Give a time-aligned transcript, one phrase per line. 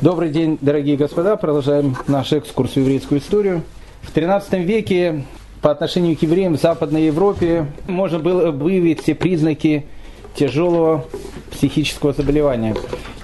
[0.00, 1.36] Добрый день, дорогие господа.
[1.36, 3.62] Продолжаем наш экскурс в еврейскую историю.
[4.00, 5.24] В XIII веке
[5.60, 9.86] по отношению к евреям в Западной Европе можно было выявить все признаки
[10.34, 11.04] тяжелого
[11.52, 12.74] психического заболевания.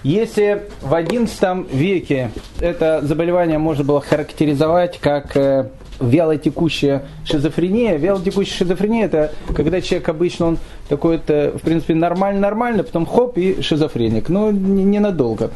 [0.04, 5.70] Если в XI веке это заболевание можно было характеризовать как э,
[6.00, 7.96] вялотекущая шизофрения.
[7.96, 10.58] Вялотекущая шизофрения это когда человек обычно он
[10.88, 14.28] такой это в принципе нормально-нормально, потом хоп и шизофреник.
[14.28, 15.50] Но ненадолго.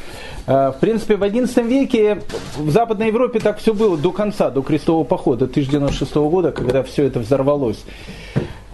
[0.46, 2.22] А, в принципе в XI веке
[2.57, 7.04] в Западной Европе так все было до конца, до крестового похода 1096 года, когда все
[7.04, 7.85] это взорвалось.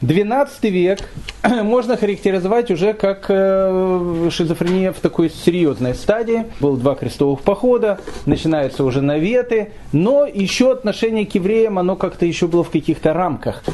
[0.01, 1.01] 12 век
[1.43, 6.47] можно характеризовать уже как э, шизофрения в такой серьезной стадии.
[6.61, 12.47] Было два крестовых похода, начинаются уже наветы, но еще отношение к евреям, оно как-то еще
[12.47, 13.65] было в каких-то рамках.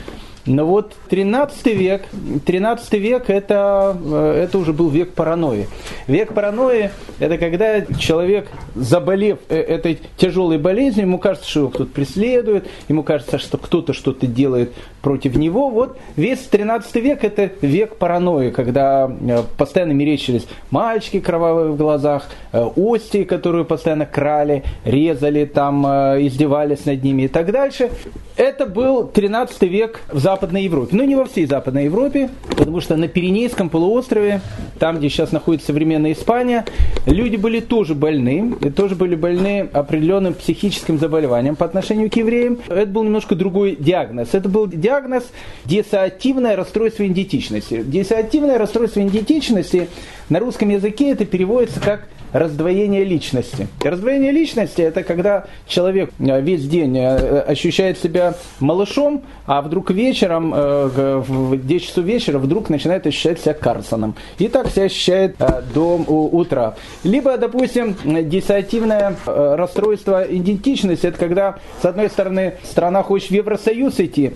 [0.46, 2.02] Но вот 13 век,
[2.44, 5.68] 13 век это, э, это уже был век паранойи.
[6.06, 11.90] Век паранойи это когда человек, заболев э, этой тяжелой болезнью, ему кажется, что его кто-то
[11.90, 15.70] преследует, ему кажется, что кто-то что-то делает против него.
[15.70, 22.28] Вот весь 13 век это век паранойи, когда э, постоянно мерещились мальчики кровавые в глазах,
[22.52, 27.90] ости, которые постоянно крали, резали, там, издевались над ними и так дальше.
[28.36, 30.96] Это был 13 век в Западной Европе.
[30.96, 34.40] Ну, не во всей Западной Европе, потому что на Пиренейском полуострове,
[34.80, 36.64] там, где сейчас находится современная Испания,
[37.06, 42.58] люди были тоже больны, и тоже были больны определенным психическим заболеванием по отношению к евреям.
[42.66, 44.30] Это был немножко другой диагноз.
[44.32, 45.22] Это был диагноз
[45.66, 47.84] диссоциативное расстройство идентичности.
[47.84, 49.88] Диссоциативное расстройство идентичности
[50.30, 53.68] на русском языке это переводится как раздвоение личности.
[53.82, 59.92] И раздвоение личности это когда человек э, весь день э, ощущает себя малышом, а вдруг
[59.92, 64.16] вечером, э, в 10 часов вечера, вдруг начинает ощущать себя Карлсоном.
[64.38, 65.36] И так себя ощущает
[65.72, 66.74] до утра.
[67.04, 74.32] Либо, допустим, диссоциативное расстройство идентичности, это когда, с одной стороны, страна хочет в Евросоюз идти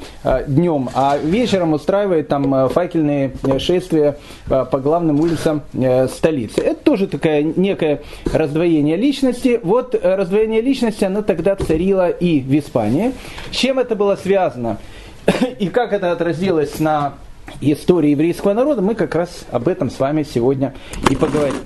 [0.47, 5.63] днем, а вечером устраивает там факельные шествия по главным улицам
[6.09, 6.61] столицы.
[6.61, 9.61] Это тоже такая некая некое раздвоение личности.
[9.63, 13.13] Вот э, раздвоение личности, оно тогда царило и в Испании.
[13.51, 14.79] С чем это было связано?
[15.59, 17.15] И как это отразилось на
[17.61, 20.75] истории еврейского народа, мы как раз об этом с вами сегодня
[21.11, 21.57] и поговорим.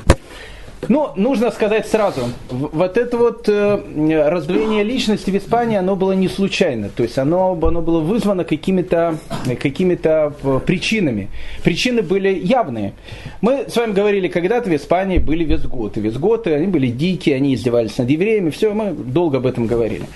[0.89, 6.27] Ну, нужно сказать сразу, вот это вот э, раздвоение личности в Испании, оно было не
[6.27, 6.89] случайно.
[6.89, 9.17] То есть оно, оно было вызвано какими-то
[9.61, 11.29] какими э, причинами.
[11.63, 12.95] Причины были явные.
[13.41, 16.01] Мы с вами говорили, когда-то в Испании были визготы.
[16.01, 18.51] Визготы, они были дикие, они издевались над евреями.
[18.51, 20.07] Все, мы долго об этом говорили.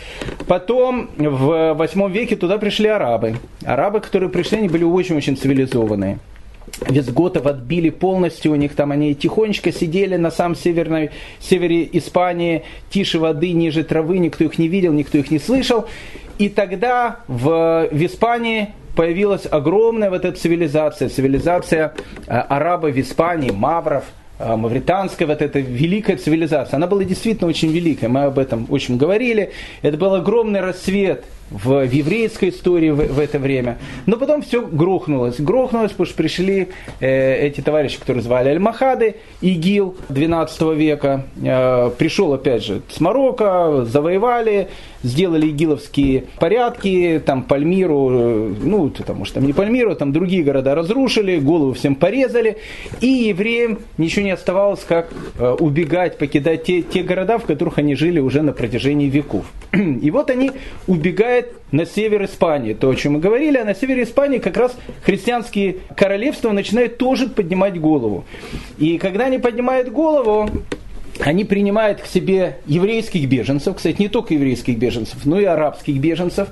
[0.48, 3.36] Потом в 8 веке туда пришли арабы.
[3.64, 6.18] Арабы, которые пришли, они были очень-очень цивилизованные.
[6.88, 11.10] Визготов отбили полностью, у них там они тихонечко сидели на самом северной,
[11.40, 15.86] севере Испании, тише воды, ниже травы, никто их не видел, никто их не слышал.
[16.38, 21.94] И тогда в, в Испании появилась огромная вот эта цивилизация, цивилизация
[22.26, 24.04] э, арабов в Испании, мавров,
[24.38, 26.76] э, мавританская вот эта великая цивилизация.
[26.76, 29.52] Она была действительно очень великая, мы об этом очень говорили.
[29.82, 33.78] Это был огромный рассвет в, в еврейской истории в, в это время.
[34.06, 35.40] Но потом все грохнулось.
[35.40, 36.68] Грохнулось, потому что пришли
[37.00, 41.26] э, эти товарищи, которые звали Аль-Махады, ИГИЛ 12 века.
[41.42, 44.68] Э, пришел, опять же, с Марокко, завоевали,
[45.02, 50.74] сделали игиловские порядки, там Пальмиру, э, ну, потому что там не Пальмиру, там другие города
[50.74, 52.58] разрушили, голову всем порезали.
[53.00, 55.08] И евреям ничего не оставалось, как
[55.38, 59.44] э, убегать, покидать те, те города, в которых они жили уже на протяжении веков.
[59.72, 60.50] И вот они
[60.86, 64.56] убегают попадает на север Испании, то, о чем мы говорили, а на севере Испании как
[64.56, 68.24] раз христианские королевства начинают тоже поднимать голову.
[68.78, 70.48] И когда они поднимают голову,
[71.20, 76.48] они принимают к себе еврейских беженцев, кстати, не только еврейских беженцев, но и арабских беженцев,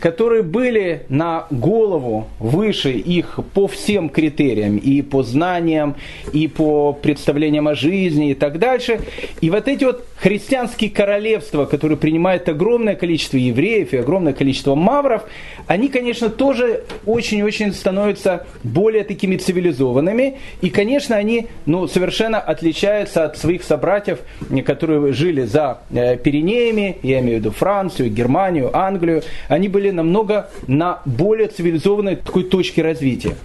[0.00, 5.96] которые были на голову выше их по всем критериям, и по знаниям,
[6.32, 9.00] и по представлениям о жизни и так дальше.
[9.40, 15.24] И вот эти вот христианские королевства, которые принимают огромное количество евреев и огромное количество мавров,
[15.66, 20.38] они, конечно, тоже очень-очень становятся более такими цивилизованными.
[20.60, 24.20] И, конечно, они ну, совершенно отличаются от своих собратьев,
[24.64, 29.22] которые жили за э, Пиренеями, я имею в виду Францию, Германию, Англию.
[29.48, 33.36] Они были намного на более цивилизованной такой точке развития.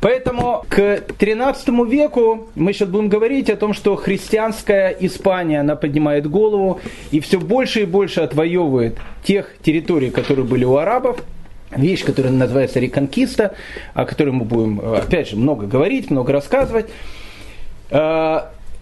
[0.00, 6.26] Поэтому к 13 веку мы сейчас будем говорить о том, что христианская Испания, она поднимает
[6.28, 6.80] голову
[7.10, 11.22] и все больше и больше отвоевывает тех территорий, которые были у арабов,
[11.70, 13.54] вещь, которая называется реконкиста,
[13.94, 16.86] о которой мы будем, опять же, много говорить, много рассказывать.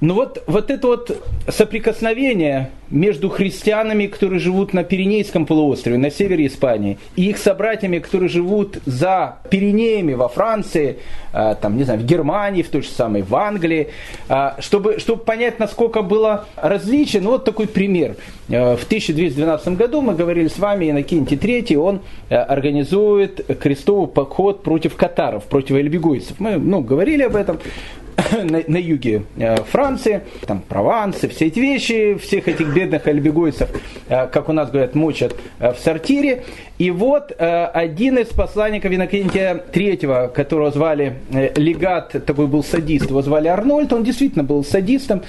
[0.01, 6.11] Э, Ну вот, вот это вот соприкосновение между христианами, которые живут на Пиренейском полуострове, на
[6.11, 10.99] севере Испании, и их собратьями, которые живут за Пиренеями во Франции,
[11.33, 13.89] а, там, не знаю, в Германии, в той же самой, в Англии,
[14.29, 18.17] а, чтобы, чтобы понять, насколько было различие, ну вот такой пример.
[18.51, 22.01] А, в 1212 году мы говорили с вами, Иннокентий III, он
[22.31, 26.39] организует крестовый поход против катаров, против эльбегойцев.
[26.39, 27.59] Мы ну, говорили об этом.
[28.45, 33.69] на, на юге э, Франции, там Провансы, все эти вещи, всех этих бедных альбегойцев,
[34.09, 36.45] э, как у нас говорят, мочат э, в сортире.
[36.79, 41.15] И вот один из посланников Иннокентия III, которого звали
[41.57, 45.23] легат, такой был садист, его звали Арнольд, он действительно был садистом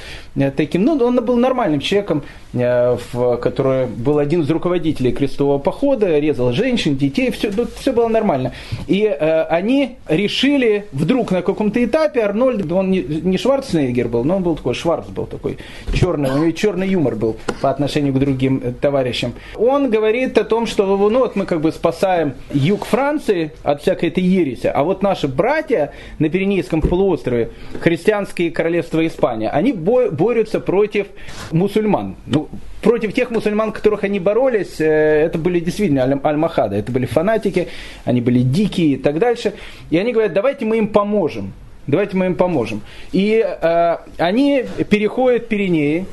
[0.55, 2.21] таким, ну, он был нормальным человеком,
[2.51, 8.51] который был один из руководителей крестового похода, резал женщин, детей, все, ну, все было нормально.
[8.85, 14.43] И они решили вдруг на каком-то этапе, Арнольд, он не, не Шварценеггер был, но он
[14.43, 15.57] был такой, Шварц был такой,
[15.93, 19.33] черный, у него черный юмор был по отношению к другим э, товарищам.
[19.55, 24.09] Он говорит о том, что ну вот мы как бы спасаем юг Франции от всякой
[24.09, 30.59] этой ереси, а вот наши братья на Пиренейском полуострове, христианские королевства Испания, они бо- борются
[30.59, 31.07] против
[31.51, 32.15] мусульман.
[32.25, 32.49] Ну,
[32.81, 37.67] против тех мусульман, которых они боролись, э, это были действительно аль-Махады, это были фанатики,
[38.05, 39.53] они были дикие и так дальше.
[39.89, 41.53] И они говорят, давайте мы им поможем
[41.89, 42.81] давайте мы им поможем.
[43.11, 46.05] И э, они переходят Пиренеи,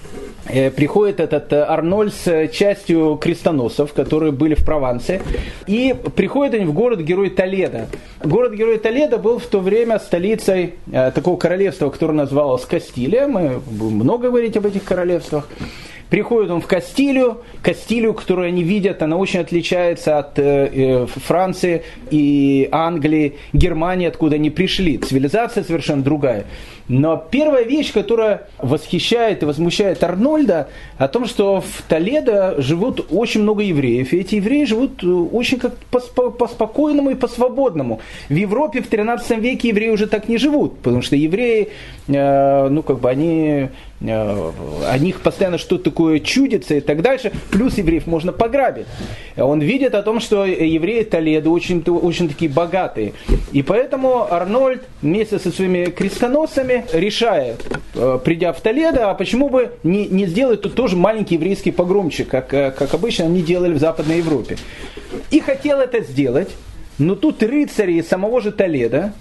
[0.49, 5.21] э, приходит этот э, Арнольд с частью крестоносов, которые были в Провансе,
[5.67, 7.87] и приходят они в город-герой Толедо.
[8.25, 13.27] Город-герой Толедо был в то время столицей э, такого королевства, которое называлось Кастилия.
[13.27, 15.49] Мы будем много говорить об этих королевствах.
[16.11, 17.39] Приходит он в Кастилию.
[17.63, 24.37] Кастилию, которую они видят, она очень отличается от э, э, Франции и Англии, Германии, откуда
[24.37, 24.99] они пришли.
[24.99, 26.47] Цивилизация совершенно другая.
[26.89, 30.69] Но первая вещь, которая восхищает и возмущает Арнольда,
[30.99, 34.13] о том, что в Толедо живут очень много евреев.
[34.13, 38.01] И эти евреи живут э, очень как по-спокойному и по-свободному.
[38.29, 41.71] В Европе в 13 веке евреи уже так не живут, потому что евреи,
[42.07, 43.71] э, ну как бы они
[44.01, 47.33] о них постоянно что-то такое чудится и так дальше.
[47.51, 48.87] Плюс евреев можно пограбить.
[49.37, 53.15] Он видит о том, что евреи Толедо очень, очень такие богатые.
[53.53, 57.65] И поэтому Арнольд вместе со своими крестоносцами решает,
[57.95, 62.29] э, придя в Толедо, а почему бы не, не сделать тут тоже маленький еврейский погромчик,
[62.29, 64.57] как, э, как обычно они делали в Западной Европе.
[65.31, 66.51] И хотел это сделать,
[66.99, 69.13] но тут рыцари из самого же Толеда,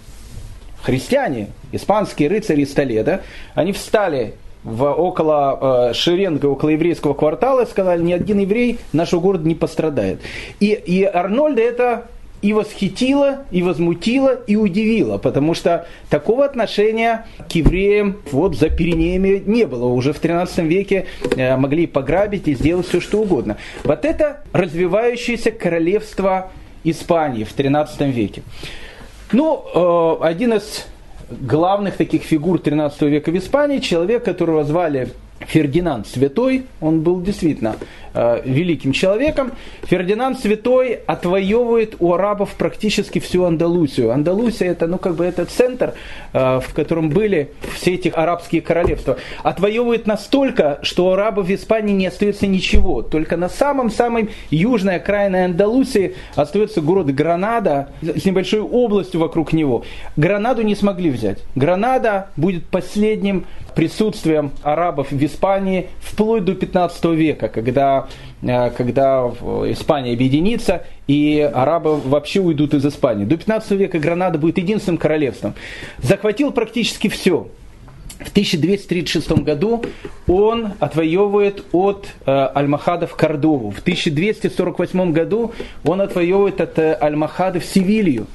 [0.82, 3.22] христиане, испанские рыцари из Толеда,
[3.54, 9.22] они встали в, около э, шеренга, около еврейского квартала и сказали, ни один еврей нашего
[9.22, 10.20] города не пострадает.
[10.60, 12.08] И, и Арнольда это
[12.42, 19.42] и восхитило, и возмутило, и удивило, потому что такого отношения к евреям вот за Пиренеями
[19.46, 19.86] не было.
[19.86, 23.58] Уже в 13 веке э, могли пограбить и сделать все, что угодно.
[23.84, 26.52] Вот это развивающееся королевство
[26.84, 28.44] Испании в 13 веке.
[29.32, 30.86] Ну, э, один из
[31.30, 37.76] главных таких фигур 13 века в Испании, человек, которого звали Фердинанд Святой, он был действительно
[38.16, 39.52] э, великим человеком.
[39.84, 44.12] Фердинанд Святой отвоевывает у арабов практически всю Андалусию.
[44.12, 45.94] Андалусия это, ну, как бы это центр,
[46.34, 49.18] э, в котором были все эти арабские королевства.
[49.44, 53.02] Отвоевывает настолько, что у арабов в Испании не остается ничего.
[53.02, 59.84] Только на самом-самом южной окраине Андалусии остается город Гранада с небольшой областью вокруг него.
[60.16, 61.40] Гранаду не смогли взять.
[61.56, 68.05] Гранада будет последним присутствием арабов в Испании вплоть до 15 века, когда,
[68.42, 69.28] э, когда
[69.68, 73.26] Испания объединится и арабы вообще уйдут из Испании.
[73.26, 75.54] До 15 века Гранада будет единственным королевством.
[76.00, 77.48] Захватил практически все.
[78.20, 79.84] В 1236 году
[80.28, 83.72] он отвоевывает от э, Альмахадов Кордову.
[83.72, 88.28] В 1248 году он отвоевывает от э, Альмахадов Севилью.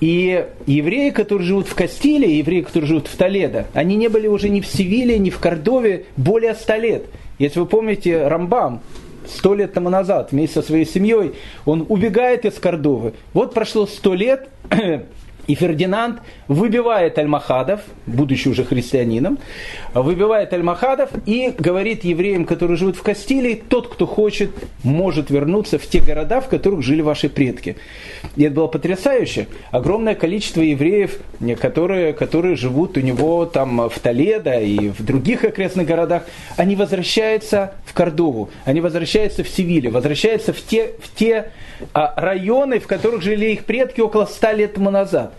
[0.00, 4.50] И евреи, которые живут в Кастиле, евреи, которые живут в Толедо, они не были уже
[4.50, 7.06] ни в Севиле, ни в Кордове более ста лет.
[7.38, 8.80] Если вы помните, Рамбам,
[9.28, 13.14] сто лет тому назад, вместе со своей семьей, он убегает из Кордовы.
[13.32, 14.48] Вот прошло сто лет,
[15.46, 19.38] и Фердинанд выбивает Альмахадов, будучи уже христианином,
[19.92, 24.50] выбивает Альмахадов и говорит евреям, которые живут в Кастилии, тот, кто хочет,
[24.82, 27.76] может вернуться в те города, в которых жили ваши предки.
[28.36, 29.48] И это было потрясающе.
[29.70, 31.18] Огромное количество евреев,
[31.60, 36.24] которые, которые живут у него там в Толедо и в других окрестных городах,
[36.56, 41.50] они возвращаются в Кордову, они возвращаются в Севиле, возвращаются в те, в те
[41.92, 45.33] а, районы, в которых жили их предки около ста лет тому назад.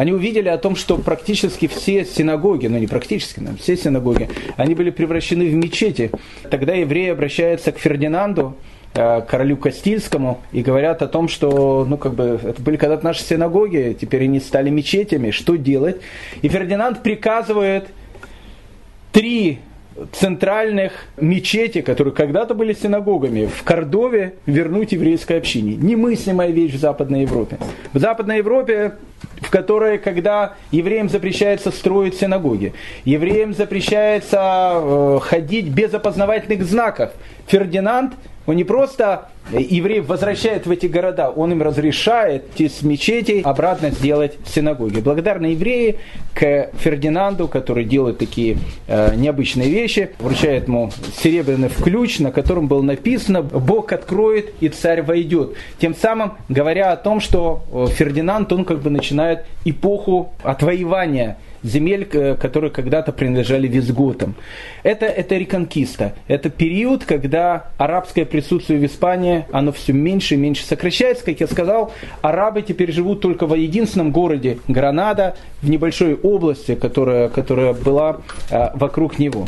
[0.00, 4.74] Они увидели о том, что практически все синагоги, ну не практически, но все синагоги, они
[4.74, 6.10] были превращены в мечети.
[6.50, 8.56] Тогда евреи обращаются к Фердинанду,
[8.94, 13.22] э, королю Кастильскому и говорят о том, что ну, как бы, это были когда-то наши
[13.22, 16.00] синагоги, теперь они стали мечетями, что делать?
[16.40, 17.88] И Фердинанд приказывает
[19.12, 19.58] три
[20.12, 25.76] центральных мечети, которые когда-то были синагогами, в Кордове вернуть еврейской общине.
[25.76, 27.58] Немыслимая вещь в Западной Европе.
[27.92, 28.94] В Западной Европе,
[29.40, 34.38] в которой, когда евреям запрещается строить синагоги, евреям запрещается
[34.74, 37.10] э, ходить без опознавательных знаков,
[37.46, 38.14] Фердинанд
[38.50, 44.38] он не просто евреев возвращает в эти города, он им разрешает из мечетей обратно сделать
[44.44, 44.98] синагоги.
[44.98, 45.98] Благодарны евреи
[46.34, 52.82] к Фердинанду, который делает такие э, необычные вещи, вручает ему серебряный ключ, на котором было
[52.82, 55.54] написано «Бог откроет и царь войдет».
[55.78, 62.04] Тем самым говоря о том, что э, Фердинанд, он как бы начинает эпоху отвоевания земель,
[62.04, 64.34] которые когда-то принадлежали визготам.
[64.82, 66.14] Это, это реконкиста.
[66.26, 71.24] Это период, когда арабское присутствие в Испании, оно все меньше и меньше сокращается.
[71.24, 77.28] Как я сказал, арабы теперь живут только в единственном городе Гранада, в небольшой области, которая,
[77.28, 79.46] которая была э, вокруг него.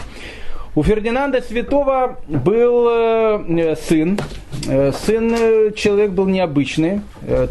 [0.75, 4.19] У Фердинанда Святого был э, сын.
[4.67, 7.02] Э, сын э, человек был необычный,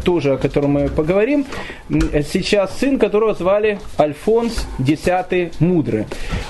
[0.04, 1.46] тоже о котором мы поговорим.
[1.88, 5.08] Сейчас сын, которого звали Альфонс X
[5.60, 6.06] Мудрый.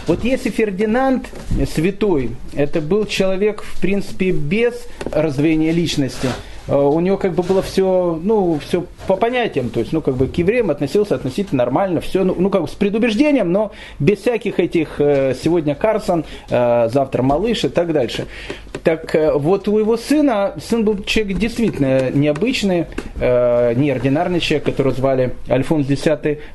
[0.06, 1.28] Вот если Фердинанд
[1.74, 6.28] Святой, это был человек, в принципе, без развения личности–
[6.68, 10.28] у него как бы было все, ну, все по понятиям, то есть, ну, как бы
[10.28, 14.60] к евреям относился относительно нормально, все, ну, ну как бы с предубеждением, но без всяких
[14.60, 18.26] этих э, сегодня Карсон, э, завтра малыш и так дальше.
[18.84, 25.88] Так вот у его сына, сын был человек действительно необычный, неординарный человек, которого звали Альфонс
[25.88, 26.04] X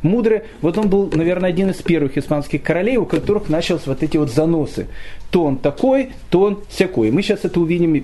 [0.02, 0.42] Мудрый.
[0.62, 4.30] Вот он был, наверное, один из первых испанских королей, у которых начались вот эти вот
[4.30, 4.88] заносы.
[5.32, 7.12] То он такой, то он всякой.
[7.12, 8.02] Мы сейчас это увидим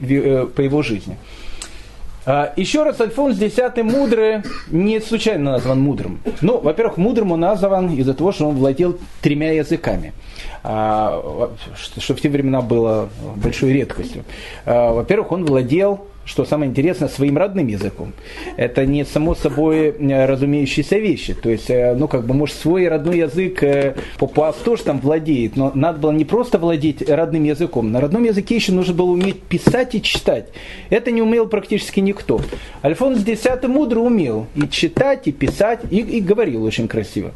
[0.48, 1.18] по его жизни.
[2.26, 6.22] А, еще раз, Альфонс X мудрый не случайно назван мудрым.
[6.42, 10.14] Ну, во-первых, мудрым он назван из-за того, что он владел тремя языками.
[10.64, 14.24] А, что в те времена было большой редкостью.
[14.66, 18.14] А, во-первых, он владел что самое интересное, своим родным языком.
[18.58, 21.34] Это не само собой э, разумеющиеся вещи.
[21.34, 25.56] То есть, э, ну, как бы, может, свой родной язык э, Папуас тоже там владеет,
[25.56, 27.92] но надо было не просто владеть родным языком.
[27.92, 30.50] На родном языке еще нужно было уметь писать и читать.
[30.90, 32.40] Это не умел практически никто.
[32.84, 37.32] Альфонс X мудро умел и читать, и писать, и, и говорил очень красиво.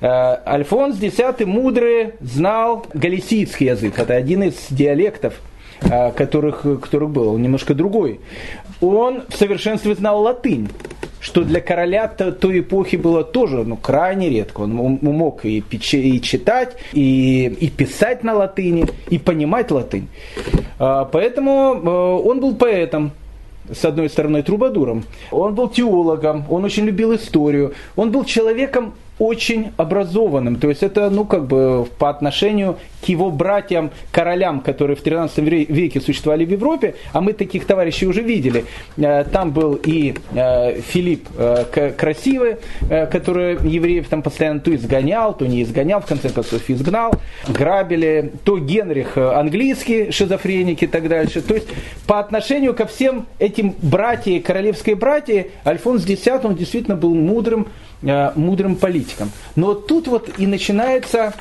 [0.00, 3.98] Альфонс X мудрый знал галисийский язык.
[3.98, 5.34] Это один из диалектов
[5.80, 8.20] которых, которых был, он немножко другой.
[8.80, 10.68] Он в совершенстве знал латынь,
[11.20, 14.62] что для короля -то, той эпохи было тоже ну, крайне редко.
[14.62, 20.08] Он мог и, и читать, и, и писать на латыни, и понимать латынь.
[20.78, 23.10] А, поэтому э, он был поэтом,
[23.72, 25.04] с одной стороны, трубадуром.
[25.30, 30.56] Он был теологом, он очень любил историю, он был человеком очень образованным.
[30.56, 35.38] То есть это, ну, как бы по отношению к его братьям, королям, которые в 13
[35.38, 38.64] веке существовали в Европе, а мы таких товарищей уже видели.
[38.96, 42.56] Э, там был и э, Филипп э, Красивый,
[43.10, 47.14] который евреев там постоянно то изгонял, то не изгонял, в конце концов изгнал,
[47.48, 51.40] грабили, то Генрих английский, шизофреник и так дальше.
[51.40, 51.68] То есть
[52.06, 57.68] по отношению ко всем этим братьям, королевской братья, Альфонс X, он действительно был мудрым,
[58.02, 59.30] мудрым политиком.
[59.56, 61.34] Но тут вот и начинается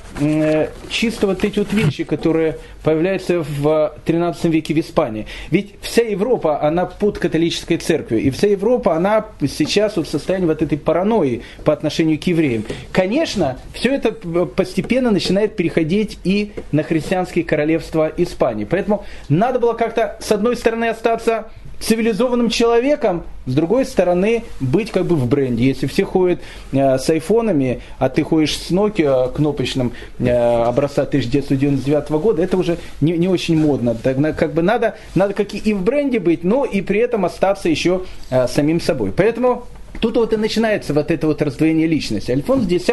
[0.90, 5.28] чисто вот эти вот вещи, которые появляются в 13 веке в Испании.
[5.52, 8.24] Ведь вся Европа, она под католической церковью.
[8.24, 12.64] И вся Европа, она сейчас вот в состоянии вот этой паранойи по отношению к евреям.
[12.92, 18.66] Конечно, все это постепенно начинает переходить и на христианские королевства Испании.
[18.66, 21.50] Поэтому надо было как-то, с одной стороны, остаться
[21.80, 25.66] цивилизованным человеком, с другой стороны, быть как бы в бренде.
[25.66, 26.40] Если все ходят
[26.72, 32.78] э, с айфонами, а ты ходишь с Nokia кнопочным э, образца 1999 года, это уже
[33.00, 33.96] не, не очень модно.
[33.96, 37.70] Так, как бы надо, надо как и в бренде быть, но и при этом остаться
[37.70, 39.12] еще э, самим собой.
[39.16, 39.66] Поэтому
[40.00, 42.32] Тут вот и начинается вот это вот раздвоение личности.
[42.32, 42.90] Альфонс X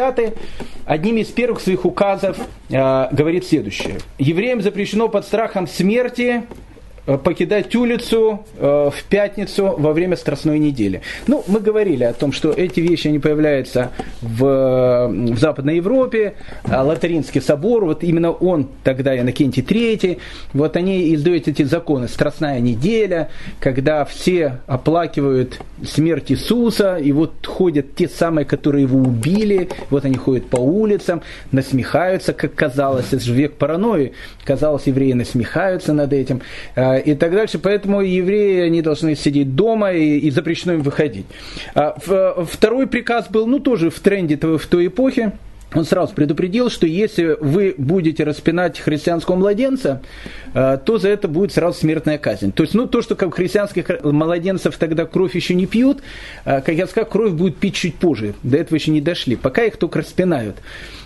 [0.85, 2.37] одним из первых своих указов
[2.69, 3.99] э, говорит следующее.
[4.17, 6.43] Евреям запрещено под страхом смерти
[7.05, 11.01] покидать улицу э, в пятницу во время Страстной недели.
[11.27, 16.83] Ну, мы говорили о том, что эти вещи, они появляются в, в Западной Европе, а
[16.83, 20.19] Латеринский собор, вот именно он тогда, Иннокентий III,
[20.53, 27.95] вот они издают эти законы, Страстная неделя, когда все оплакивают смерть Иисуса, и вот ходят
[27.95, 31.21] те самые, которые его убили, вот они ходят по улицам,
[31.51, 36.41] насмехаются, как казалось, это же век паранойи, казалось, евреи насмехаются над этим,
[36.75, 41.25] э, и так дальше, поэтому евреи, они должны сидеть дома, и, и запрещено им выходить.
[41.73, 41.95] А,
[42.49, 45.33] второй приказ был, ну, тоже в тренде в той эпохе,
[45.75, 50.01] он сразу предупредил, что если вы будете распинать христианского младенца,
[50.53, 52.53] э, то за это будет сразу смертная казнь.
[52.53, 56.01] То есть, ну, то, что как христианских младенцев тогда кровь еще не пьют,
[56.45, 58.35] э, как я сказал, кровь будет пить чуть позже.
[58.43, 59.35] До этого еще не дошли.
[59.35, 60.55] Пока их только распинают.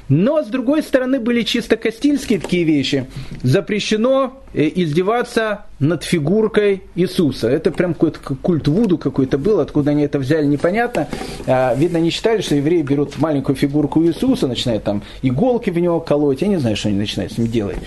[0.10, 3.06] Но, с другой стороны, были чисто кастильские такие вещи.
[3.44, 7.48] Запрещено э, издеваться над фигуркой Иисуса.
[7.48, 11.08] Это прям какой-то культ Вуду какой-то был, откуда они это взяли, непонятно.
[11.46, 16.00] А, видно, они считали, что евреи берут маленькую фигурку Иисуса, начинают там иголки в него
[16.00, 16.42] колоть.
[16.42, 17.78] Я не знаю, что они начинают с ним делать.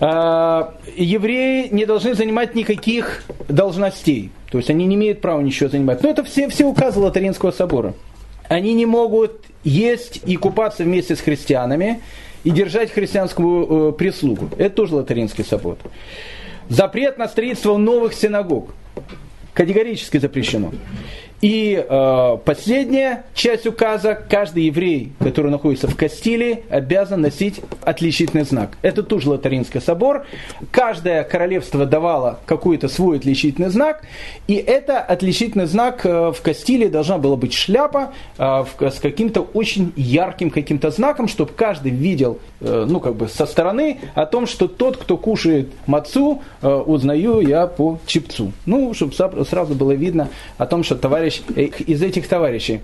[0.00, 4.30] А, евреи не должны занимать никаких должностей.
[4.52, 6.04] То есть они не имеют права ничего занимать.
[6.04, 7.94] Но это все, все указы Латаринского собора
[8.52, 12.00] они не могут есть и купаться вместе с христианами
[12.44, 14.50] и держать христианскую э, прислугу.
[14.58, 15.78] Это тоже Латаринский собор.
[16.68, 18.74] Запрет на строительство новых синагог.
[19.54, 20.72] Категорически запрещено.
[21.42, 28.78] И э, последняя часть указа, каждый еврей, который находится в Кастилии, обязан носить отличительный знак.
[28.82, 30.24] Это тоже Латаринский собор.
[30.70, 34.04] Каждое королевство давало какой-то свой отличительный знак,
[34.46, 39.92] и это отличительный знак э, в Кастилии должна была быть шляпа э, с каким-то очень
[39.96, 44.68] ярким каким-то знаком, чтобы каждый видел, э, ну как бы со стороны, о том, что
[44.68, 48.52] тот, кто кушает мацу, э, узнаю я по чипцу.
[48.64, 49.12] Ну, чтобы
[49.44, 52.80] сразу было видно о том, что товарищ э, из этих товарищей.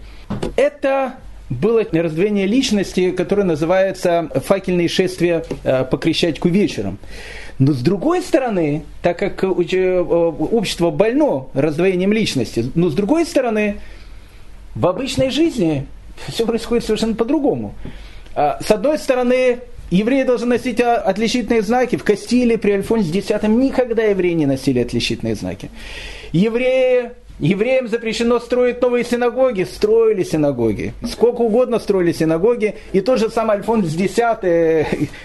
[0.57, 1.15] Это
[1.51, 6.99] было раздвоение личности, которое называется «факельные шествия э, по Крещатику вечером».
[7.59, 13.77] Но с другой стороны, так как э, общество больно раздвоением личности, но с другой стороны,
[14.75, 15.87] в обычной жизни
[16.29, 17.75] все происходит совершенно по-другому.
[18.35, 19.59] А, с одной стороны,
[19.91, 21.97] евреи должны носить а, отличительные знаки.
[21.97, 25.71] В Кастиле при Альфонсе X никогда евреи не носили отличительные знаки.
[26.33, 30.93] Евреи Евреям запрещено строить новые синагоги, строили синагоги.
[31.09, 32.75] Сколько угодно строили синагоги.
[32.93, 34.17] И тот же сам Альфонс X,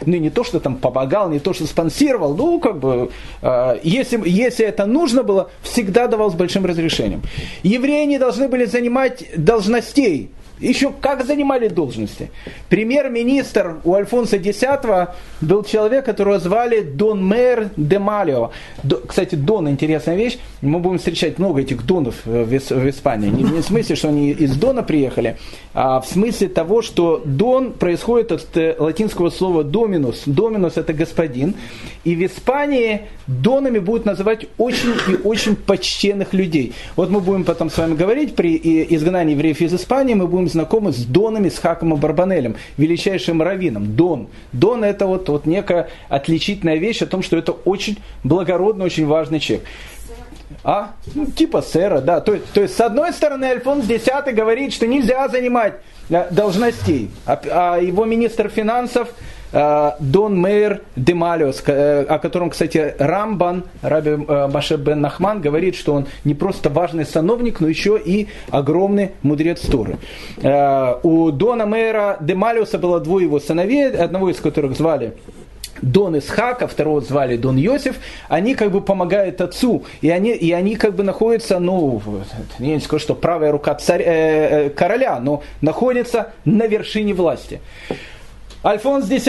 [0.06, 3.10] ну не то, что там помогал, не то, что спонсировал, ну как бы,
[3.42, 7.24] э, если, если это нужно было, всегда давал с большим разрешением.
[7.64, 12.32] Евреи не должны были занимать должностей еще как занимали должности.
[12.70, 14.64] Премьер-министр у Альфонса X
[15.42, 18.52] был человек, которого звали Дон Мэр де Малио.
[19.08, 20.38] Кстати, Дон интересная вещь.
[20.62, 23.30] Мы будем встречать много этих Донов в, в Испании.
[23.30, 25.38] Не, не в смысле, что они из Дона приехали,
[25.74, 30.24] а в смысле того, что Дон происходит от э, латинского слова доминус.
[30.26, 31.56] Доминус это господин.
[32.04, 36.74] И в Испании Донами будут называть очень и очень почтенных людей.
[36.96, 38.58] Вот мы будем потом с вами говорить, при
[38.90, 43.96] изгнании евреев из Испании мы будем знакомы с Донами, с Хаком и Барбанелем, величайшим раввином.
[43.96, 44.28] Дон.
[44.52, 49.40] Дон это вот, вот некая отличительная вещь о том, что это очень благородный, очень важный
[49.40, 49.66] человек.
[50.64, 50.92] А?
[51.14, 52.22] Ну, типа сэра, да.
[52.22, 55.76] То, то есть, с одной стороны, Альфонс X говорит, что нельзя занимать
[56.10, 59.10] э, должностей, а, а его министр финансов
[59.54, 65.94] Дон Мейр Демалиос, э, о котором, кстати, Рамбан, Раби э, Маше бен Нахман, говорит, что
[65.94, 69.98] он не просто важный сановник, но еще и огромный мудрец Торы.
[71.04, 75.14] У Дона Мейра Демалиоса было двое его сыновей, одного из которых звали
[75.84, 77.98] Дон Исхака, второго звали Дон Йосиф,
[78.30, 82.02] они как бы помогают отцу, и они, и они как бы находятся, ну,
[82.60, 87.60] я не скажу, что правая рука царь, э, короля, но находятся на вершине власти.
[88.64, 89.28] Альфонс X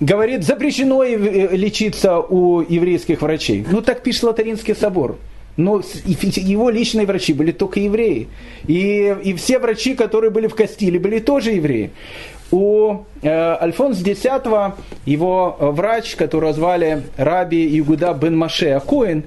[0.00, 3.66] говорит, запрещено лечиться у еврейских врачей.
[3.70, 5.16] Ну так пишет Латаринский собор.
[5.56, 8.28] Но его личные врачи были только евреи.
[8.66, 11.92] И, и все врачи, которые были в Кастиле, были тоже евреи.
[12.50, 14.26] У э, Альфонс X,
[15.06, 19.24] его врач, которого звали Раби Игуда бен Маше Акоин,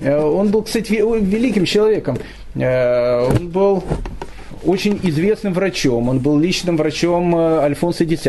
[0.00, 2.18] э, он был, кстати, великим человеком.
[2.56, 3.84] Э, он был
[4.64, 6.08] очень известным врачом.
[6.08, 8.26] Он был личным врачом э, Альфонса X.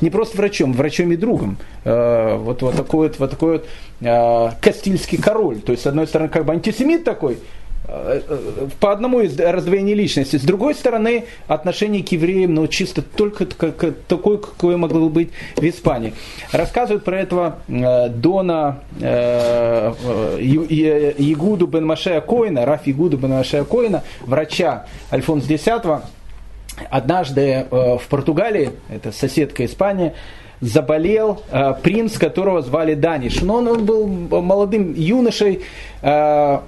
[0.00, 1.58] Не просто врачом, врачом и другом.
[1.84, 3.66] Э, вот, вот такой вот, вот такой вот
[4.00, 5.60] э, Кастильский король.
[5.60, 7.38] То есть, с одной стороны, как бы антисемит такой,
[8.80, 10.36] по одному из раздвоений личности.
[10.36, 15.62] С другой стороны, отношение к евреям, ну, чисто только как, такое, какое могло быть в
[15.62, 16.14] Испании.
[16.52, 19.92] Рассказывают про этого э, Дона э,
[20.38, 25.68] э, Ягуду бен Машея Коина, Раф Ягуду бен Машея Коина, врача Альфонс X,
[26.90, 30.12] однажды э, в Португалии, это соседка Испании,
[30.60, 33.42] заболел э, принц, которого звали Даниш.
[33.42, 35.62] Но он, он был молодым юношей,
[36.02, 36.58] э,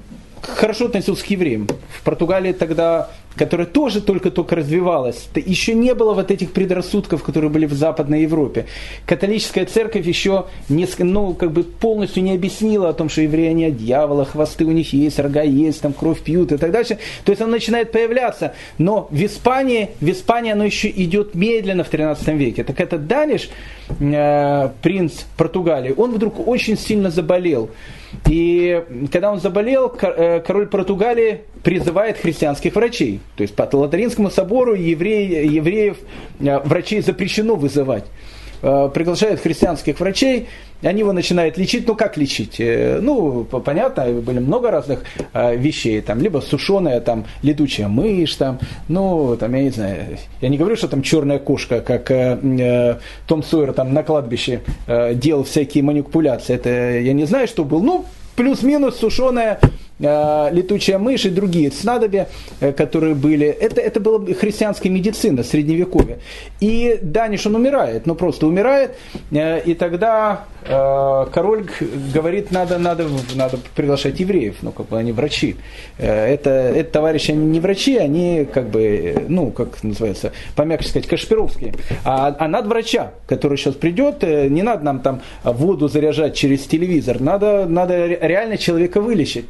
[0.46, 1.68] хорошо относился к евреям.
[1.90, 5.28] В Португалии тогда которая тоже только-только развивалась.
[5.34, 8.66] Еще не было вот этих предрассудков, которые были в Западной Европе.
[9.06, 13.66] Католическая церковь еще не, ну, как бы полностью не объяснила о том, что евреи не
[13.66, 16.98] от дьявола, хвосты у них есть, рога есть, там кровь пьют и так дальше.
[17.24, 18.54] То есть она начинает появляться.
[18.78, 22.64] Но в Испании, в Испании оно еще идет медленно в 13 веке.
[22.64, 23.48] Так это Даниш,
[24.00, 27.70] э, принц Португалии, он вдруг очень сильно заболел.
[28.28, 33.20] И когда он заболел, э, король Португалии призывает христианских врачей.
[33.36, 35.98] То есть по Латаринскому собору евреи, евреев,
[36.40, 38.04] э, врачей запрещено вызывать.
[38.62, 40.48] Э, приглашают христианских врачей,
[40.82, 41.86] они его начинают лечить.
[41.86, 42.60] Ну, как лечить?
[42.60, 46.00] Ну, понятно, были много разных вещей.
[46.02, 48.58] Там, либо сушеная там, летучая мышь, там,
[48.88, 53.42] ну, там, я не знаю, я не говорю, что там черная кошка, как э, Том
[53.42, 56.54] Сойер там на кладбище э, делал всякие манипуляции.
[56.54, 57.82] Это я не знаю, что был.
[57.82, 58.04] Ну,
[58.36, 62.28] плюс-минус сушеная Э, летучая мышь и другие снадобья,
[62.60, 66.18] э, которые были, это, это была христианская медицина средневековья.
[66.60, 68.96] И Даниш, он умирает, ну просто умирает,
[69.30, 71.66] э, и тогда король
[72.14, 75.56] говорит, надо, надо, надо приглашать евреев, ну как бы они врачи.
[75.98, 81.74] Это, это товарищи, они не врачи, они как бы, ну как называется, помягче сказать, кашпировские.
[82.04, 87.20] А, а надо врача, который сейчас придет, не надо нам там воду заряжать через телевизор,
[87.20, 89.46] надо, надо реально человека вылечить.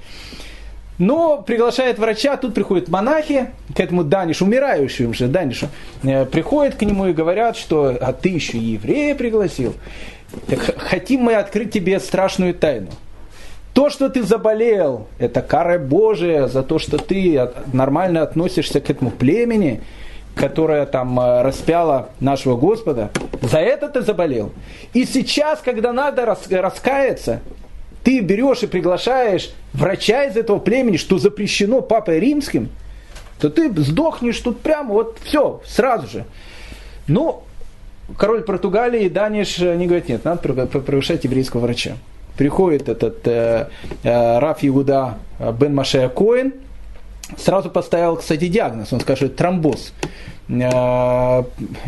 [0.99, 5.67] Но приглашает врача, тут приходят монахи к этому Данишу, умирающему же Данишу,
[6.05, 9.75] э, приходят к нему и говорят, что а ты еще и еврея пригласил.
[10.47, 12.91] Так хотим мы открыть тебе страшную тайну.
[13.73, 19.11] То, что ты заболел, это кара Божия за то, что ты нормально относишься к этому
[19.11, 19.83] племени,
[20.37, 23.11] которое там э, распяло нашего Господа.
[23.43, 24.53] За это ты заболел.
[24.93, 27.41] И сейчас, когда надо раскаяться,
[28.03, 32.69] ты берешь и приглашаешь врача из этого племени, что запрещено папой римским,
[33.41, 36.25] то ты сдохнешь тут прямо вот все, сразу же.
[37.07, 37.44] Ну,
[38.17, 41.97] король Португалии Даниш, они говорят, нет, надо приглашать еврейского врача.
[42.37, 43.69] Приходит этот э,
[44.03, 46.55] э, Раф Иуда э, Бен Машея Коин,
[47.39, 49.93] сразу поставил, кстати, диагноз, он скажет тромбоз.
[50.49, 51.43] Э,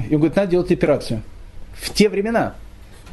[0.08, 1.22] и говорит, надо делать операцию.
[1.74, 2.54] В те времена,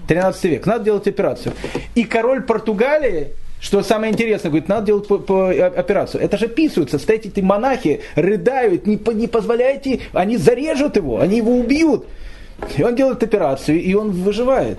[0.08, 1.54] 13 век, надо делать операцию.
[1.96, 6.22] И король Португалии, что самое интересное, говорит, надо делать по, по операцию.
[6.22, 11.58] Это же описывается, стоят эти монахи, рыдают, не, не позволяйте, они зарежут его, они его
[11.58, 12.06] убьют.
[12.78, 14.78] И он делает операцию, и он выживает.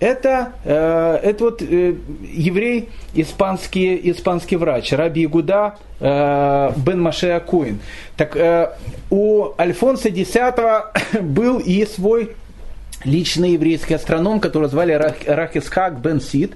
[0.00, 7.80] Это, э, это вот э, еврей, испанский, испанский врач, Раби Игуда э, Бен Маше Акуин.
[8.16, 8.70] Так э,
[9.10, 10.36] у Альфонса X
[11.20, 12.36] был и свой
[13.04, 16.52] личный еврейский астроном, которого звали Рахисхак Бен Сид.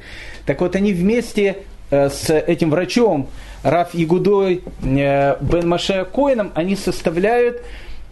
[0.47, 1.59] Так вот, они вместе
[1.91, 3.29] э, с этим врачом,
[3.65, 7.61] Раф Ягудой э, Бен Маше Коином, они составляют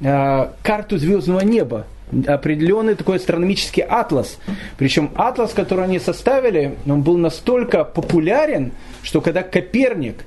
[0.01, 1.87] э, карту звездного неба
[2.27, 4.39] определенный такой астрономический атлас.
[4.79, 10.25] Причем атлас, который они составили, он был настолько популярен, что когда Коперник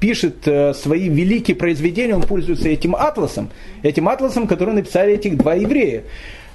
[0.00, 3.50] пишет свои великие произведения, он пользуется этим атласом,
[3.82, 6.02] этим атласом, который написали этих два еврея.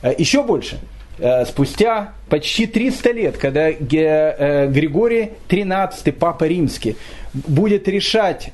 [0.01, 0.79] Э, еще больше.
[1.19, 6.95] Э, спустя почти 300 лет, когда э, Григорий XIII, Папа Римский,
[7.33, 8.51] будет решать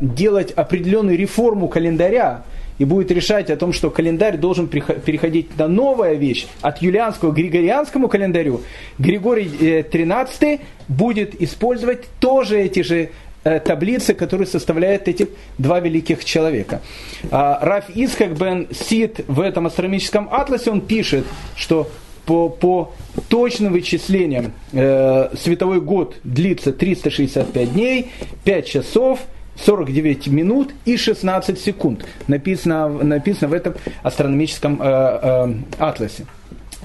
[0.00, 2.44] делать определенную реформу календаря,
[2.78, 7.34] и будет решать о том, что календарь должен переходить на новая вещь, от юлианского к
[7.34, 8.62] григорианскому календарю,
[8.98, 13.10] Григорий XIII будет использовать тоже эти же
[13.44, 16.82] Э, таблицы, которые составляют эти два великих человека.
[17.30, 21.88] А, Раф Исхак бен Сид в этом астрономическом атласе, он пишет, что
[22.26, 22.92] по, по
[23.28, 28.10] точным вычислениям э, световой год длится 365 дней,
[28.44, 29.20] 5 часов,
[29.64, 32.04] 49 минут и 16 секунд.
[32.26, 36.26] Написано, написано в этом астрономическом э, э, атласе.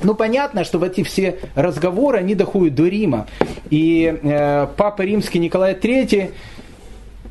[0.01, 3.27] Ну, понятно, что в эти все разговоры, они доходят до Рима.
[3.69, 6.31] И э, Папа Римский Николай III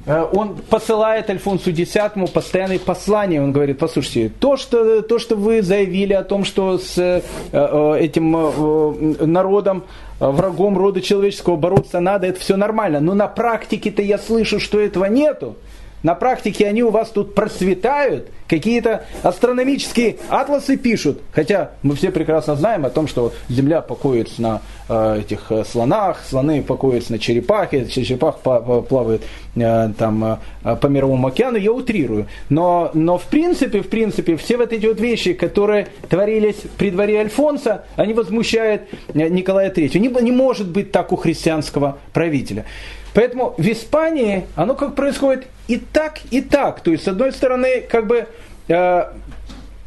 [0.06, 1.96] он посылает Альфонсу X
[2.32, 3.40] постоянные послания.
[3.40, 7.96] Он говорит, послушайте, то что, то, что вы заявили о том, что с э, э,
[8.00, 9.84] этим народом,
[10.18, 13.00] врагом рода человеческого бороться надо, это все нормально.
[13.00, 15.56] Но на практике-то я слышу, что этого нету.
[16.02, 21.22] На практике они у вас тут процветают, какие-то астрономические атласы пишут.
[21.32, 26.22] Хотя мы все прекрасно знаем о том, что Земля покоится на э, этих э, слонах,
[26.28, 29.22] слоны покоятся на черепахе, черепах плавает
[29.56, 32.26] э, там, э, по мировому океану, я утрирую.
[32.50, 37.20] Но, но в принципе, в принципе, все вот эти вот вещи, которые творились при дворе
[37.20, 38.82] Альфонса, они возмущают
[39.14, 39.98] э, Николая III.
[39.98, 42.66] Не, не может быть так у христианского правителя.
[43.14, 46.80] Поэтому в Испании оно как происходит и так, и так.
[46.80, 48.26] То есть, с одной стороны, как бы
[48.68, 49.04] э,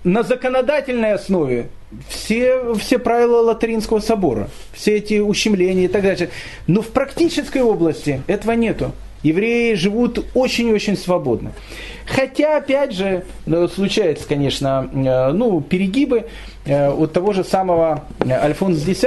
[0.03, 1.69] на законодательной основе
[2.07, 6.29] все, все правила Латеринского собора, все эти ущемления и так далее.
[6.67, 8.91] Но в практической области этого нету.
[9.23, 11.51] Евреи живут очень-очень свободно.
[12.05, 16.25] Хотя, опять же, ну, случается, конечно, э, ну, перегибы
[16.65, 19.03] э, от того же самого Альфонса X,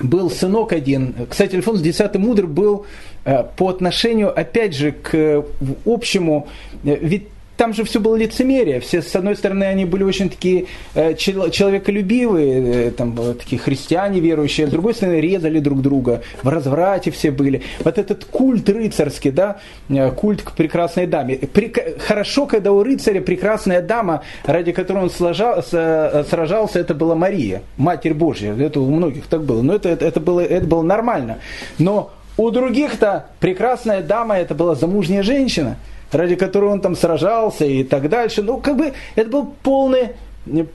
[0.00, 1.14] был сынок один.
[1.28, 2.86] Кстати, Альфонс X мудр был
[3.24, 5.44] э, по отношению, опять же, к
[5.84, 6.48] общему,
[6.84, 8.80] э, ведь там же все было лицемерие.
[8.80, 14.66] Все, с одной стороны, они были очень такие э, человеколюбивые, э, там, такие христиане верующие,
[14.66, 17.62] а с другой стороны, резали друг друга, в разврате все были.
[17.84, 21.36] Вот этот культ рыцарский, да, э, культ к прекрасной даме.
[21.36, 27.14] При, хорошо, когда у рыцаря прекрасная дама, ради которой он сложал, с, сражался, это была
[27.14, 28.54] Мария, Матерь Божья.
[28.54, 29.62] Это у многих так было.
[29.62, 31.38] Но это, это, это, было, это было нормально.
[31.78, 35.76] Но у других-то прекрасная дама, это была замужняя женщина–
[36.14, 38.42] ради которой он там сражался и так дальше.
[38.42, 40.10] Ну, как бы это был полный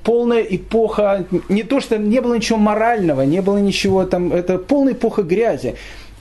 [0.03, 4.93] полная эпоха, не то, что не было ничего морального, не было ничего там, это полная
[4.93, 5.75] эпоха грязи.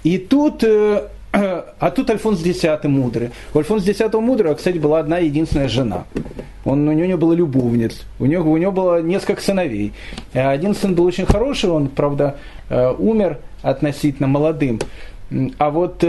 [0.04, 3.30] И тут, э, а тут Альфонс X мудрый.
[3.54, 6.04] У Альфонса X мудрого, кстати, была одна единственная жена.
[6.64, 9.92] Он, у него не было любовниц, у него, у него было несколько сыновей.
[10.34, 12.36] Э, один сын был очень хороший, он, правда,
[12.68, 14.78] э, умер относительно молодым.
[15.58, 16.02] А вот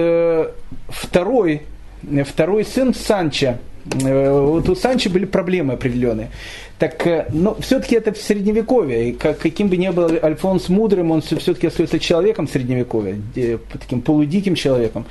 [0.87, 1.63] второй
[2.25, 3.59] второй сын Санча.
[4.03, 6.29] Э, вот у Санча были проблемы определенные.
[6.77, 9.09] Так, э, но все-таки это в средневековье.
[9.09, 13.17] И как, каким бы ни был Альфонс мудрым, он все-таки остается человеком средневековья,
[13.71, 15.05] таким полудиким человеком.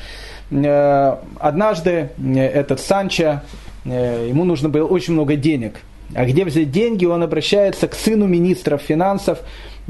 [0.51, 3.42] Э, однажды этот Санча,
[3.85, 5.77] ему нужно было очень много денег.
[6.14, 9.40] А где взять деньги, он обращается к сыну министра финансов,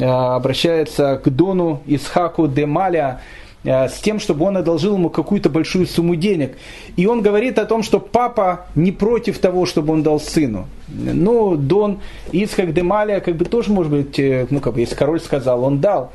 [0.00, 5.87] обращается к Дону Исхаку де Маля, Э, с тем, чтобы он одолжил ему какую-то большую
[5.87, 6.57] сумму денег.
[6.97, 10.66] И он говорит о том, что папа не против того, чтобы он дал сыну.
[10.88, 11.99] Ну, Дон
[12.33, 15.81] Исхак Демалия, как бы тоже, может быть, э, ну, как бы, если король сказал, он
[15.81, 16.12] дал.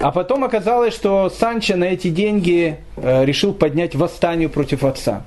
[0.00, 5.22] А потом оказалось, что Санчо на эти деньги э, решил поднять восстание против отца.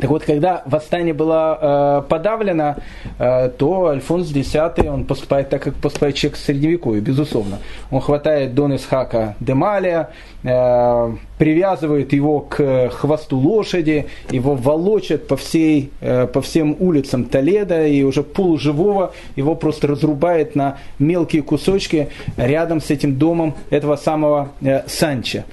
[0.00, 2.76] Так вот, когда восстание было э, подавлено,
[3.18, 4.56] э, то Альфонс X,
[4.86, 7.58] он поступает так, как поступает человек средневековье, безусловно.
[7.90, 10.10] Он хватает Дон Исхака Демалия,
[10.44, 17.86] э, привязывает его к хвосту лошади, его волочат по, всей, э, по всем улицам Толеда,
[17.86, 24.50] и уже полуживого его просто разрубает на мелкие кусочки рядом с этим домом этого самого
[24.60, 25.44] э, Санча.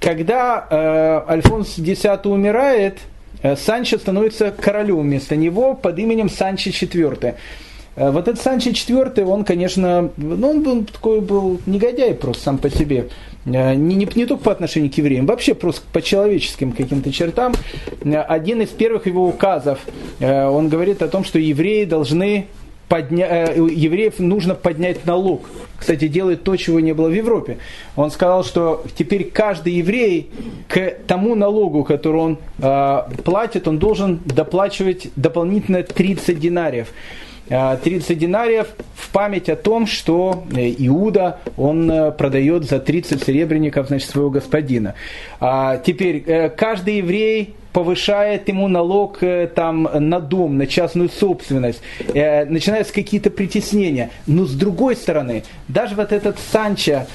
[0.00, 2.98] Когда Альфонс X умирает,
[3.42, 7.34] Санчо становится королем вместо него под именем Санчо IV.
[7.96, 12.70] Вот этот Санчо IV, он, конечно, ну, он был такой был негодяй просто сам по
[12.70, 13.08] себе.
[13.54, 17.54] Э, не, не, не только по отношению к евреям, вообще просто по человеческим каким-то чертам.
[18.02, 19.80] Э, один из первых его указов,
[20.20, 22.46] он говорит о том, что евреи должны
[22.88, 23.52] подня...
[23.52, 25.48] евреев нужно поднять налог.
[25.78, 27.58] Кстати, делает то, чего не было в Европе.
[27.94, 30.30] Он сказал, что теперь каждый еврей
[30.66, 36.88] к тому налогу, который он э, платит, он должен доплачивать дополнительно 30 динариев.
[37.48, 43.88] 30 динариев в память о том, что э, Иуда, он э, продает за 30 серебряников
[43.88, 44.94] значит, своего господина.
[45.40, 49.18] А теперь, э, каждый еврей повышает ему налог
[49.54, 51.80] там, на дом, на частную собственность,
[52.14, 54.10] э, начинаются какие-то притеснения.
[54.26, 57.06] Но с другой стороны, даже вот этот Санчо,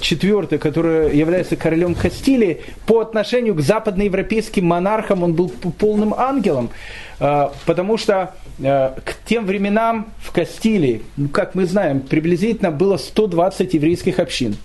[0.00, 6.70] четвертый, который является королем Кастилии, по отношению к западноевропейским монархам он был полным ангелом,
[7.18, 13.72] потому что Э, к тем временам в Кастилии, ну, как мы знаем, приблизительно было 120
[13.74, 14.56] еврейских общин.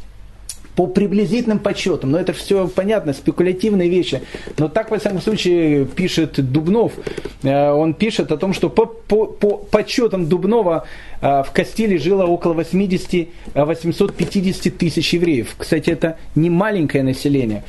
[0.76, 4.22] По приблизительным подсчетам, но это все понятно, спекулятивные вещи.
[4.58, 6.92] Но так, во всяком случае, пишет Дубнов.
[7.44, 10.86] Э, он пишет о том, что по, по, по подсчетам Дубнова
[11.22, 15.56] э, в Кастилии жило около 80-850 тысяч евреев.
[15.58, 17.64] Кстати, это не маленькое население.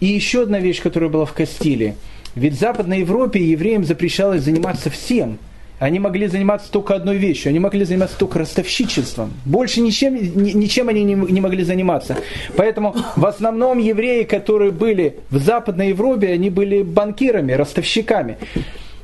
[0.00, 1.94] И еще одна вещь, которая была в Кастилии.
[2.34, 5.38] Ведь в Западной Европе евреям запрещалось заниматься всем.
[5.80, 7.48] Они могли заниматься только одной вещью.
[7.50, 9.32] Они могли заниматься только ростовщичеством.
[9.46, 12.18] Больше ничем, ничем они не могли заниматься.
[12.54, 18.36] Поэтому в основном евреи, которые были в Западной Европе, они были банкирами, ростовщиками.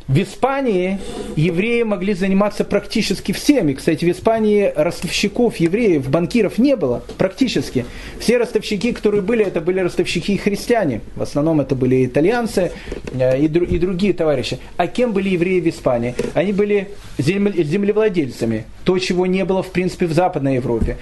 [0.08, 1.00] В Испании
[1.34, 3.72] евреи могли заниматься практически всеми.
[3.72, 7.84] Кстати, в Испании ростовщиков, евреев, банкиров не было практически.
[8.20, 11.00] Все ростовщики, которые были, это были ростовщики и христиане.
[11.16, 12.70] В основном это были итальянцы
[13.14, 14.60] э, и, и другие товарищи.
[14.76, 16.14] А кем были евреи в Испании?
[16.34, 18.64] Они были землевладельцами.
[18.84, 20.98] То, чего не было, в принципе, в Западной Европе.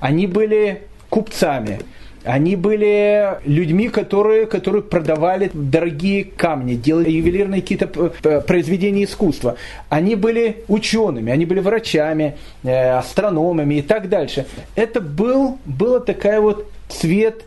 [0.00, 1.80] Они были купцами.
[2.26, 9.56] Они были людьми, которые, которые продавали дорогие камни, делали ювелирные какие-то э, произведения искусства.
[9.88, 14.46] Они были учеными, они были врачами, э, астрономами и так дальше.
[14.74, 17.44] Это был, была такая вот цвет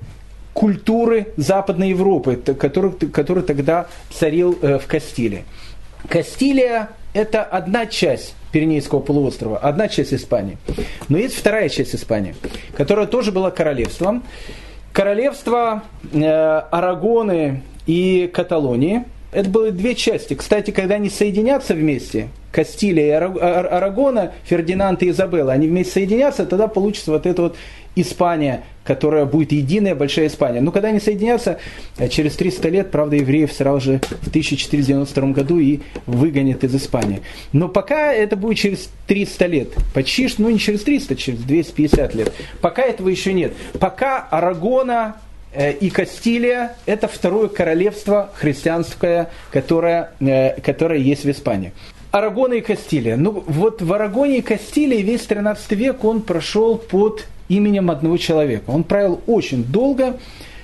[0.54, 5.44] культуры Западной Европы, который, который тогда царил э, в Кастилии.
[6.08, 10.58] Кастилия– это одна часть Пиренейского полуострова, одна часть Испании.
[11.10, 12.34] Но есть вторая часть Испании,
[12.78, 14.24] которая тоже была королевством.
[14.94, 20.34] Королевство э, Арагоны и Каталонии– это были две части.
[20.34, 26.68] Кстати, когда они соединятся вместе, Кастилия и Арагона, Фердинанд и Изабелла, они вместе соединятся, тогда
[26.68, 27.56] получится вот эта вот
[27.96, 30.62] Испания, которая будет единая большая Испания.
[30.62, 31.60] Но когда они соединятся,
[32.00, 37.22] э, через 300 лет, правда, евреев сразу же в 1492 году и выгонят из Испании.
[37.54, 39.68] Но пока это будет через 300 лет.
[39.94, 42.34] Почти, ну не через 300, через 250 лет.
[42.62, 43.54] Пока этого еще нет.
[43.80, 45.18] Пока Арагона
[45.54, 51.74] э, и Кастилия– это второе королевство христианское, которое, э, которое есть в Испании.
[52.10, 53.18] Арагона и Кастилия.
[53.18, 58.70] Ну вот в Арагоне и Кастилии весь 13 век он прошел под именем одного человека.
[58.70, 60.18] Он правил очень долго.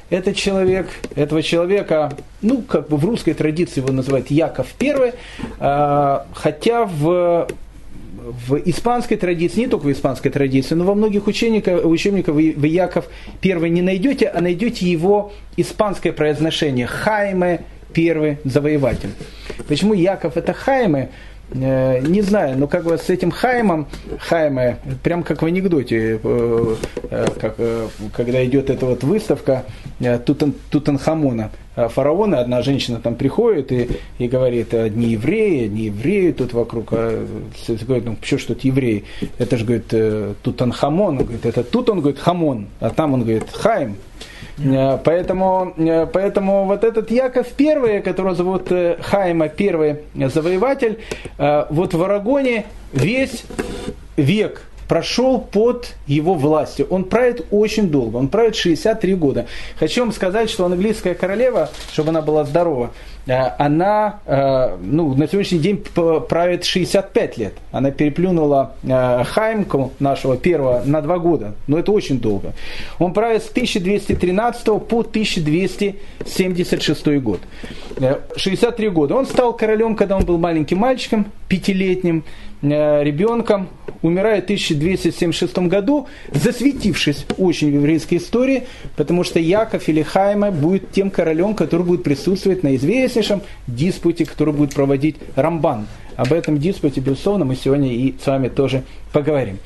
[0.09, 5.13] Этот человек, этого человека, ну, как бы в русской традиции его называют Яков I,
[5.59, 7.47] а, хотя в
[8.25, 13.05] в испанской традиции, не только в испанской традиции, но во многих учебниках, учебниках вы, Яков
[13.43, 16.87] I не найдете, а найдете его испанское произношение.
[16.87, 19.09] Хайме первый завоеватель.
[19.67, 21.11] Почему Яков это Хайме?
[21.51, 23.87] Э, не знаю, но как бы с этим Хаймом,
[24.19, 26.75] Хайме, прям как в анекдоте, э,
[27.11, 27.55] э, как,
[28.13, 29.63] когда идет эта вот выставка
[30.25, 36.53] Тутан, Тутанхамона, фараона, одна женщина там приходит и, и говорит, одни евреи, одни евреи тут
[36.53, 37.25] вокруг, а,
[37.87, 39.03] говорит, ну что ж тут евреи,
[39.37, 39.93] это же, говорит,
[40.41, 41.89] Тутанхамон, он говорит, это тут?
[41.89, 43.95] Он говорит Хамон, а там он говорит Хайм,
[45.03, 50.99] поэтому, э, поэтому вот этот Яков первый, которого зовут э, Хайма первый завоеватель,
[51.37, 53.43] вот в Арагоне весь
[54.17, 56.87] век прошел под его властью.
[56.89, 59.45] Он правит очень долго, он правит 63 года.
[59.79, 62.91] Хочу вам сказать, что английская королева, чтобы она была здорова,
[63.27, 65.83] Э, она э, ну, на сегодняшний день
[66.29, 67.53] правит 65 лет.
[67.71, 71.55] Она переплюнула э, Хаймку нашего первого на два года.
[71.67, 72.53] Но это очень долго.
[72.99, 77.39] Он правит с 1213 по 1276 год.
[78.35, 79.15] 63 года.
[79.15, 82.25] Он стал королем, когда он был маленьким мальчиком, пятилетним
[82.71, 83.69] ребенком,
[84.01, 88.63] умирает в 1276 году, засветившись очень в еврейской истории,
[88.95, 94.25] потому что Яков или Хайма будет тем королем, который будет присутствовать на известном интереснейшем диспуте,
[94.25, 95.87] который будет проводить Рамбан.
[96.15, 99.57] Об этом диспуте, безусловно, мы сегодня и с вами тоже поговорим.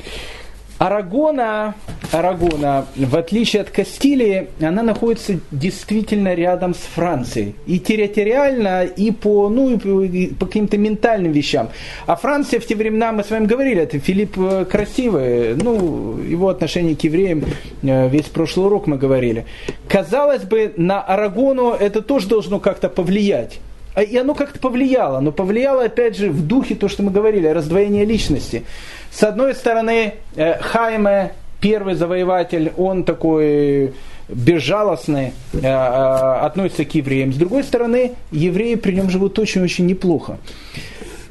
[0.79, 1.75] Арагона,
[2.13, 7.55] Арагона, в отличие от Кастилии, она находится действительно рядом с Францией.
[7.67, 11.69] И территориально, и по, ну, и по каким-то ментальным вещам.
[12.07, 16.47] А Франция в те времена, мы с вами говорили, это Филипп э, Красивый, ну, его
[16.47, 17.43] отношение к евреям,
[17.83, 19.45] э, весь прошлый урок мы говорили.
[19.89, 23.59] Казалось бы, на Арагону это тоже должно как-то повлиять.
[23.95, 27.47] А, и оно как-то повлияло, но повлияло, опять же, в духе то, что мы говорили,
[27.47, 28.63] раздвоение личности.
[29.11, 33.93] С одной стороны, э, Хайме, первый завоеватель, он такой
[34.27, 37.33] безжалостный, э, э, относится к евреям.
[37.33, 40.37] С другой стороны, евреи при нем живут очень-очень неплохо.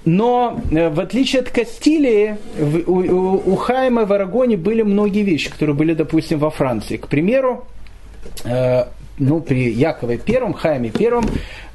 [0.05, 2.39] Но в отличие от Кастилии,
[2.87, 6.97] у, Хайма в Арагоне были многие вещи, которые были, допустим, во Франции.
[6.97, 7.67] К примеру,
[9.19, 11.27] ну, при Якове Первом, Хайме Первом,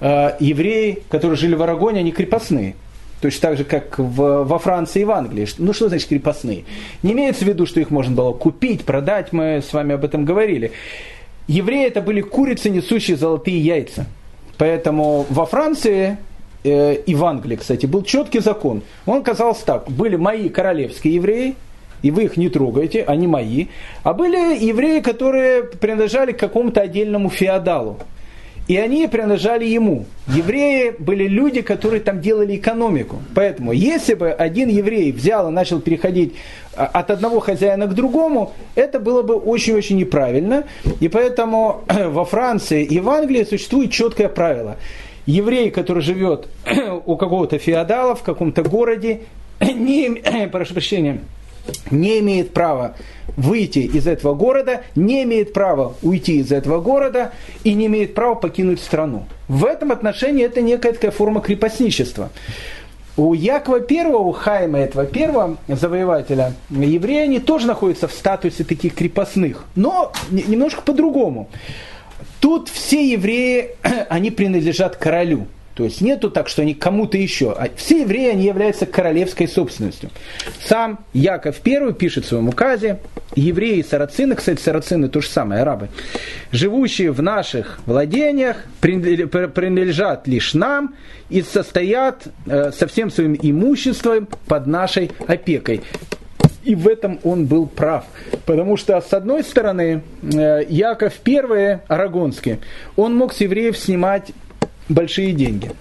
[0.02, 2.74] евреи, которые жили в Арагоне, они крепостные.
[3.24, 5.48] Точно так же, как в, во Франции и в Англии.
[5.58, 6.66] Ну, что значит крепостные?
[7.04, 10.26] Не имеется в виду, что их можно было купить, продать, мы с вами об этом
[10.26, 10.74] говорили.
[11.48, 14.08] Евреи это были курицы, несущие золотые яйца.
[14.58, 16.18] Поэтому во Франции
[16.66, 18.82] э, и в Англии, кстати, был четкий закон.
[19.06, 19.90] Он казался так.
[19.90, 21.56] Были мои королевские евреи,
[22.02, 23.68] и вы их не трогаете, они мои.
[24.04, 28.00] А были евреи, которые принадлежали к какому-то отдельному феодалу.
[28.68, 30.06] И они принадлежали ему.
[30.28, 33.22] Евреи были люди, которые там делали экономику.
[33.36, 36.34] Поэтому, если бы один еврей взял и начал переходить
[36.76, 40.64] а, от одного хозяина к другому, это было бы очень-очень неправильно.
[41.02, 44.78] И поэтому во Франции и в Англии существует четкое правило.
[45.26, 46.48] Еврей, который живет
[47.06, 49.22] у какого-то феодала в каком-то городе,
[49.60, 50.22] не,
[50.52, 51.20] прошу прощения,
[51.92, 52.96] не имеет права
[53.36, 57.32] выйти из этого города, не имеет права уйти из этого города
[57.64, 59.26] и не имеет права покинуть страну.
[59.48, 62.30] В этом отношении это некая такая форма крепостничества.
[63.16, 68.96] У Якова первого, у Хайма этого первого завоевателя, евреи, они тоже находятся в статусе таких
[68.96, 71.48] крепостных, но немножко по-другому.
[72.40, 73.76] Тут все евреи,
[74.10, 75.46] они принадлежат королю.
[75.74, 77.52] То есть нету так, что они кому-то еще.
[77.52, 80.10] А все евреи, они являются королевской собственностью.
[80.62, 83.00] Сам Яков I пишет в своем указе,
[83.36, 85.90] евреи и сарацины, кстати, сарацины то же самое, арабы,
[86.52, 90.96] живущие в наших владениях, принадлежат лишь нам
[91.30, 95.82] и состоят э, со всем своим имуществом под нашей опекой.
[96.64, 98.06] И в этом он был прав.
[98.46, 102.60] Потому что, с одной стороны, э, Яков I, Арагонский,
[102.96, 104.32] он мог с евреев снимать
[104.90, 105.72] большие деньги.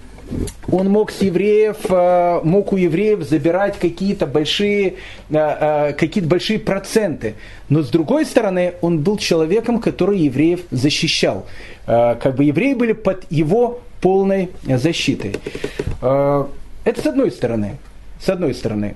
[0.70, 4.94] Он мог с евреев, э, мог у евреев забирать какие-то большие,
[5.30, 7.34] э, э, какие-то большие проценты.
[7.68, 11.46] Но с другой стороны, он был человеком, который евреев защищал.
[11.84, 15.34] Как бы евреи были под его полной защитой.
[16.00, 17.78] Это с одной стороны.
[18.24, 18.94] С одной стороны.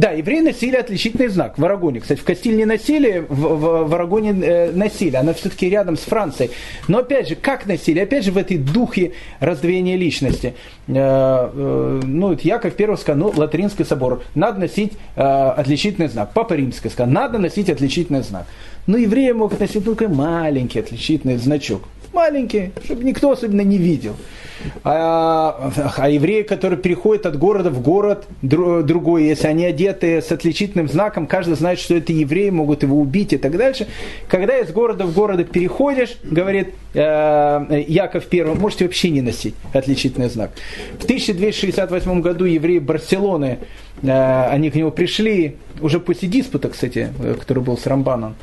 [0.00, 2.00] Да, евреи носили отличительный знак в Арагоне.
[2.00, 5.16] Кстати, в Кастиль не носили, в, в, в Арагоне э, носили.
[5.16, 6.52] Она все-таки рядом с Францией.
[6.88, 7.98] Но опять же, как носили?
[7.98, 10.54] Опять же, в этой духе раздвоения личности.
[10.88, 16.30] Э, э, ну, Яков Первый сказал, ну, Латринский собор, надо носить э, отличительный знак.
[16.32, 18.46] Папа Римский сказал, надо носить отличительный знак.
[18.86, 21.82] Но евреи могут носить только маленький отличительный значок.
[22.12, 24.16] Маленький, чтобы никто особенно не видел.
[24.84, 30.88] А, а евреи, которые переходят от города в город другой, если они одеты с отличительным
[30.88, 33.86] знаком, каждый знает, что это евреи, могут его убить и так дальше.
[34.28, 40.28] Когда из города в город переходишь, говорит э, Яков I, можете вообще не носить отличительный
[40.28, 40.50] знак.
[40.98, 43.58] В 1268 году евреи Барселоны,
[44.02, 48.34] э, они к нему пришли, уже после диспута, кстати, э, который был с Рамбаном,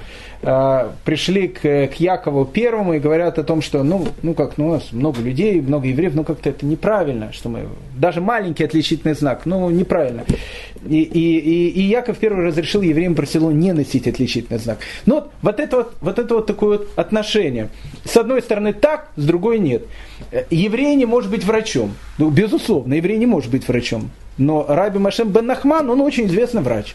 [0.44, 4.70] Э, пришли к, к Якову Первому и говорят о том, что ну, ну как, ну,
[4.70, 9.16] у нас много людей, много евреев, ну как-то это неправильно, что мы, даже маленький отличительный
[9.16, 10.26] знак, ну неправильно.
[10.88, 14.78] И, и, и, и Яков Первый разрешил евреям Барселоны не носить отличительный знак.
[15.08, 17.70] Ну вот, вот это вот, вот это вот такое вот отношение.
[18.06, 19.88] С одной стороны так, с другой нет.
[20.32, 21.96] Э, еврей не может быть врачом.
[22.20, 24.12] Ну, безусловно, еврей не может быть врачом.
[24.38, 26.94] Но Раби Машем бен Нахман, он очень известный врач.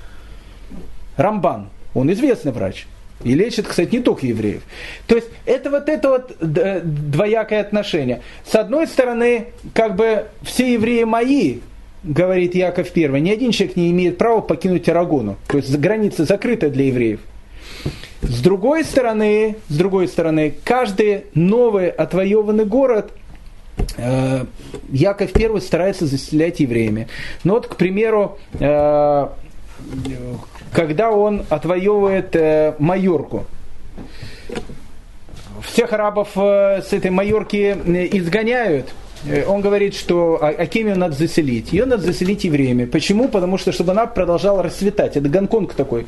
[1.16, 2.86] Рамбан, он известный врач.
[3.24, 4.62] И лечит, кстати, не только евреев.
[5.06, 8.22] То есть это вот это вот двоякое отношение.
[8.44, 11.58] С одной стороны, как бы все евреи мои,
[12.02, 15.36] говорит Яков I, ни один человек не имеет права покинуть Арагону.
[15.48, 17.20] То есть граница закрыта для евреев.
[18.22, 23.12] С другой стороны, с другой стороны, каждый новый отвоеванный город
[23.96, 24.44] э,
[24.90, 27.08] Яков I старается заселять евреями.
[27.42, 29.28] Ну вот, к примеру, э,
[30.72, 33.46] когда он отвоевывает э, Майорку.
[35.62, 38.92] Всех арабов э, с этой Майорки э, изгоняют–
[39.24, 41.72] Э, он говорит, что а, а кем ее надо заселить?
[41.72, 42.84] Ее надо заселить евреями.
[42.84, 43.28] Почему?
[43.28, 45.16] Потому что, чтобы она продолжала расцветать.
[45.16, 46.06] Это Гонконг такой.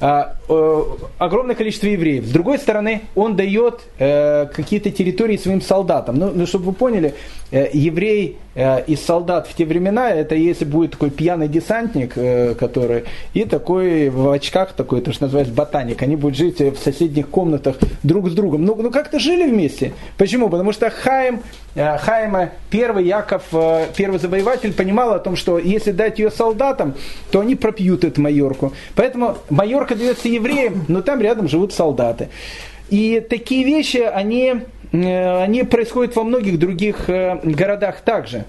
[0.00, 0.36] А,
[1.18, 2.26] огромное количество евреев.
[2.26, 6.16] С другой стороны, он дает э, какие-то территории своим солдатам.
[6.16, 7.14] Ну, ну чтобы вы поняли,
[7.50, 12.54] э, еврей э, и солдат в те времена, это если будет такой пьяный десантник, э,
[12.54, 16.02] который, и такой в очках, такой, то, что называется, ботаник.
[16.02, 18.64] Они будут жить в соседних комнатах друг с другом.
[18.64, 19.92] Ну, ну как-то жили вместе.
[20.16, 20.48] Почему?
[20.48, 21.42] Потому что Хаим,
[21.74, 26.94] э, Хайма первый Яков, э, первый завоеватель, понимал о том, что если дать ее солдатам,
[27.30, 28.72] то они пропьют эту майорку.
[28.94, 30.39] Поэтому майорка дается евреям,
[30.88, 32.28] но там рядом живут солдаты.
[32.90, 34.62] И такие вещи, они,
[34.92, 38.44] э, они происходят во многих других э, городах также.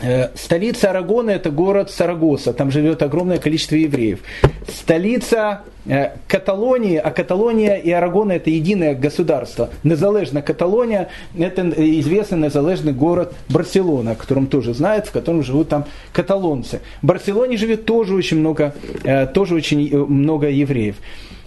[0.00, 4.20] Э, столица Арагона это город Сарагоса, там живет огромное количество евреев.
[4.68, 9.70] Столица э, Каталонии, а Каталония и Арагона это единое государство.
[9.82, 11.68] Незалежная Каталония это
[11.98, 16.80] известный незалежный город Барселона, о котором тоже знают, в котором живут там каталонцы.
[17.02, 20.96] В Барселоне живет тоже очень много, э, тоже очень много евреев.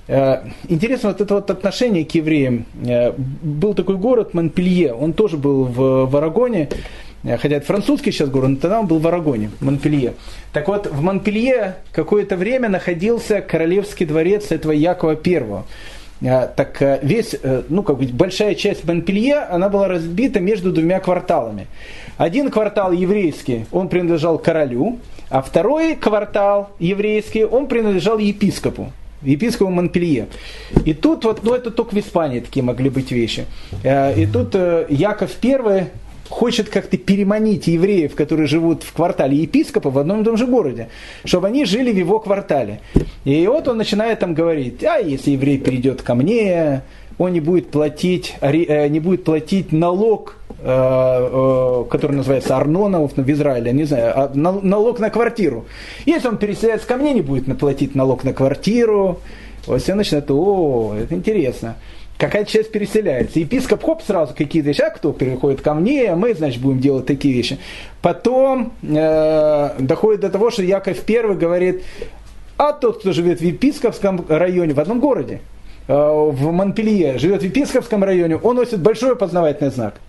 [0.07, 2.65] Интересно вот это вот отношение к евреям.
[3.41, 6.69] Был такой город Монпелье, он тоже был в, в Арагоне.
[7.23, 10.13] Э, хотя это французский сейчас город, но тогда он был в Арагоне, Монпелье.
[10.53, 16.47] Так вот, в Монпелье какое-то время находился королевский дворец этого Якова I.
[16.55, 17.35] так весь,
[17.69, 21.67] ну как бы большая часть Монпелье, она была разбита между двумя кварталами.
[22.17, 24.99] Один квартал еврейский, он принадлежал королю,
[25.29, 28.91] а второй квартал еврейский, он принадлежал епископу
[29.21, 30.27] епископу Монпелье.
[30.85, 33.45] И тут вот, ну это только в Испании такие могли быть вещи.
[33.83, 34.55] И тут
[34.89, 35.87] Яков I
[36.29, 40.87] хочет как-то переманить евреев, которые живут в квартале епископа в одном и том же городе,
[41.25, 42.79] чтобы они жили в его квартале.
[43.25, 46.83] И вот он начинает там говорить, а если еврей перейдет ко мне,
[47.21, 53.29] он не будет платить, э, не будет платить налог, э, э, который называется Арнона в
[53.29, 55.65] Израиле, не знаю, а налог на квартиру.
[56.05, 59.19] Если он переселяется ко мне, не будет платить налог на квартиру.
[59.67, 61.75] Вот все начинают, о, это интересно
[62.17, 63.39] какая-то часть переселяется.
[63.39, 67.33] Епископ, хоп, сразу какие-то вещи, а кто переходит ко мне, мы, значит, будем делать такие
[67.33, 67.57] вещи.
[68.03, 71.81] Потом э, доходит до того, что Яков I говорит,
[72.57, 75.41] а тот, кто живет в епископском районе, в одном городе,
[75.87, 79.95] в Монпелье, живет в епископском районе, он носит большой опознавательный знак–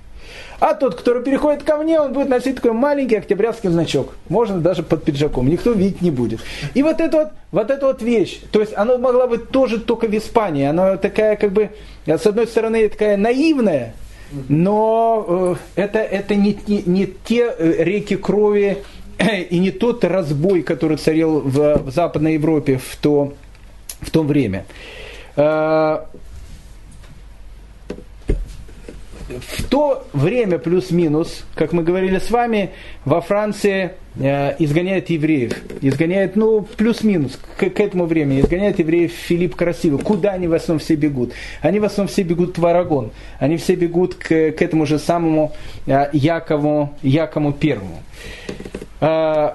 [0.63, 4.15] а тот, который переходит ко мне, он будет носить такой маленький октябрьский значок.
[4.29, 5.49] Можно даже под пиджаком.
[5.49, 6.39] Никто видеть не будет.
[6.75, 10.07] И вот эта вот, вот эта вот вещь, то есть она могла быть тоже только
[10.07, 10.65] в Испании.
[10.65, 11.71] Она такая как бы,
[12.07, 13.97] с одной стороны, такая наивная,
[14.49, 18.79] но э, это, это не, не, не те э, реки крови
[19.51, 23.35] и не тот разбой, который царил в, в Западной Европе в то,
[24.01, 24.65] в то время.
[25.37, 26.01] Э,
[29.41, 32.71] в то время плюс-минус, как мы говорили с вами,
[33.05, 35.55] во Франции э, изгоняют евреев.
[35.81, 38.41] Изгоняют, ну, плюс-минус к, к этому времени.
[38.41, 40.01] Изгоняют евреев Филипп Красивый.
[40.01, 41.33] Куда они в основном все бегут?
[41.61, 43.11] Они в основном все бегут в Арагон.
[43.39, 45.53] Они все бегут к, к этому же самому
[45.87, 48.03] э, Якову, Якову Первому.
[49.01, 49.55] Э,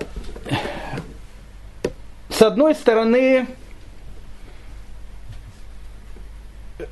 [2.30, 3.48] с одной стороны, Э,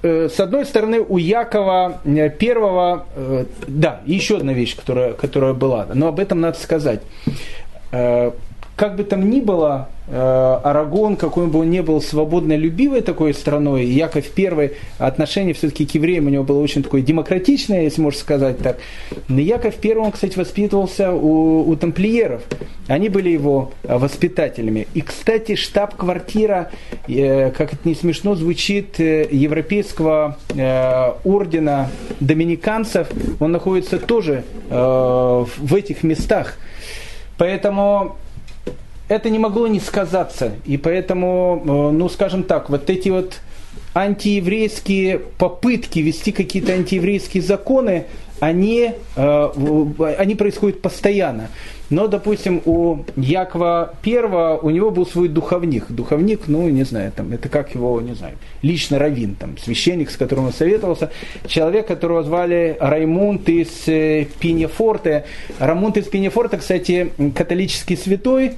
[0.01, 5.87] с одной стороны, у Якова э, первого, э, да, еще одна вещь, которая, которая была,
[5.93, 7.01] но об этом надо сказать.
[8.75, 13.33] Как бы там ни было, Э, Арагон, какой бы он ни был свободно любивой такой
[13.33, 18.19] страной, Яков I, отношение все-таки к евреям у него было очень такое демократичное, если можно
[18.19, 18.77] сказать так.
[19.29, 22.43] Но Яков I, он, кстати, воспитывался у, у тамплиеров.
[22.87, 24.87] Они были его воспитателями.
[24.93, 26.69] И, кстати, штаб-квартира,
[27.07, 30.37] э, как это не смешно звучит, э, Европейского
[31.23, 33.07] ордена доминиканцев,
[33.39, 36.57] он находится тоже в этих местах.
[37.37, 38.17] Поэтому
[39.07, 40.53] это не могло не сказаться.
[40.65, 43.39] И поэтому, э, ну, скажем так, вот эти вот
[43.93, 48.05] антиеврейские попытки вести какие-то антиеврейские законы,
[48.39, 51.49] они, э, они происходят постоянно.
[51.89, 55.85] Но, допустим, у Якова Первого у него был свой духовник.
[55.89, 60.17] Духовник, ну, не знаю, там, это как его, не знаю, лично раввин, там, священник, с
[60.17, 61.11] которым он советовался.
[61.47, 65.25] Человек, которого звали Раймунд из э, Пиньефорте.
[65.59, 68.53] Раймунд из Пиньефорте, кстати, католический святой,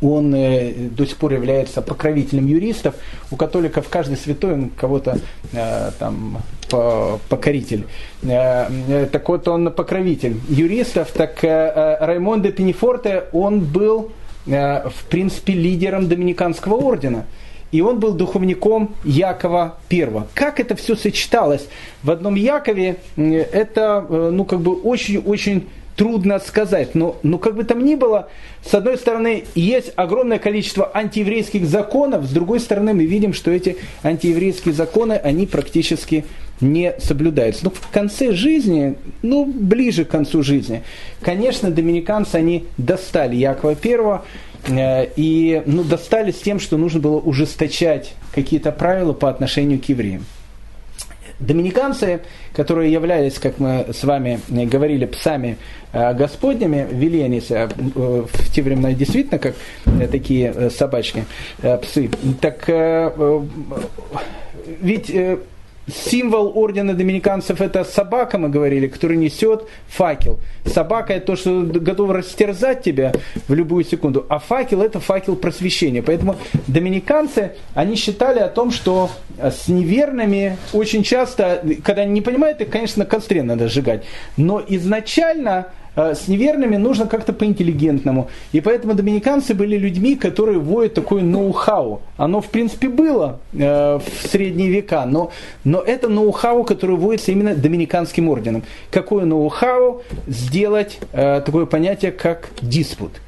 [0.00, 2.94] он э, до сих пор является покровителем юристов.
[3.30, 5.18] У католиков каждый святой, он кого-то
[5.52, 6.38] э, там
[7.28, 7.86] покоритель.
[8.22, 11.10] Э, так вот, он покровитель юристов.
[11.12, 14.12] Так Раймондо Пенефорте, он был,
[14.46, 17.26] в принципе, лидером Доминиканского ордена.
[17.72, 20.08] И он был духовником Якова I.
[20.34, 21.68] Как это все сочеталось
[22.02, 26.94] в одном Якове, это, ну, как бы очень-очень трудно сказать.
[26.94, 28.28] Но, но как бы там ни было,
[28.64, 33.76] с одной стороны, есть огромное количество антиеврейских законов, с другой стороны, мы видим, что эти
[34.02, 36.24] антиеврейские законы, они практически
[36.60, 37.64] не соблюдаются.
[37.64, 40.82] Но в конце жизни, ну, ближе к концу жизни,
[41.20, 44.24] конечно, доминиканцы, они достали Якова Первого,
[44.68, 49.84] э, и ну, достали с тем, что нужно было ужесточать какие-то правила по отношению к
[49.86, 50.24] евреям.
[51.40, 52.20] Доминиканцы,
[52.52, 55.56] которые являлись, как мы с вами говорили, псами
[55.92, 59.54] э, господнями, вели они э, в те времена действительно как
[59.86, 61.24] э, такие собачки,
[61.82, 62.10] псы.
[62.40, 62.68] Так
[64.80, 65.10] ведь
[65.88, 70.38] Символ ордена доминиканцев это собака, мы говорили, которая несет факел.
[70.64, 73.12] Собака это то, что готова растерзать тебя
[73.48, 76.02] в любую секунду, а факел это факел просвещения.
[76.02, 82.60] Поэтому доминиканцы, они считали о том, что с неверными очень часто, когда они не понимают,
[82.60, 84.04] их, конечно, на костре надо сжигать.
[84.36, 85.66] Но изначально
[85.96, 88.28] с неверными нужно как-то по-интеллигентному.
[88.52, 92.02] И поэтому доминиканцы были людьми, которые вводят такое ноу-хау.
[92.16, 95.30] Оно, в принципе, было э, в средние века, но,
[95.64, 98.62] но это ноу-хау, которое вводится именно доминиканским орденом.
[98.90, 100.02] Какое ноу-хау?
[100.26, 103.20] Сделать э, такое понятие, как диспут.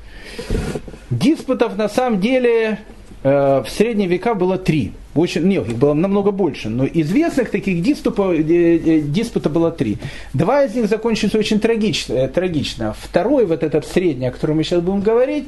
[1.11, 2.79] Диспутов на самом деле
[3.23, 4.93] в средние века было три.
[5.15, 9.99] Очень, нет, их было намного больше, но известных таких диспутов, диспута было три.
[10.33, 12.29] Два из них закончились очень трагично.
[12.29, 12.97] трагично.
[12.99, 15.45] Второй, вот этот средний, о котором мы сейчас будем говорить,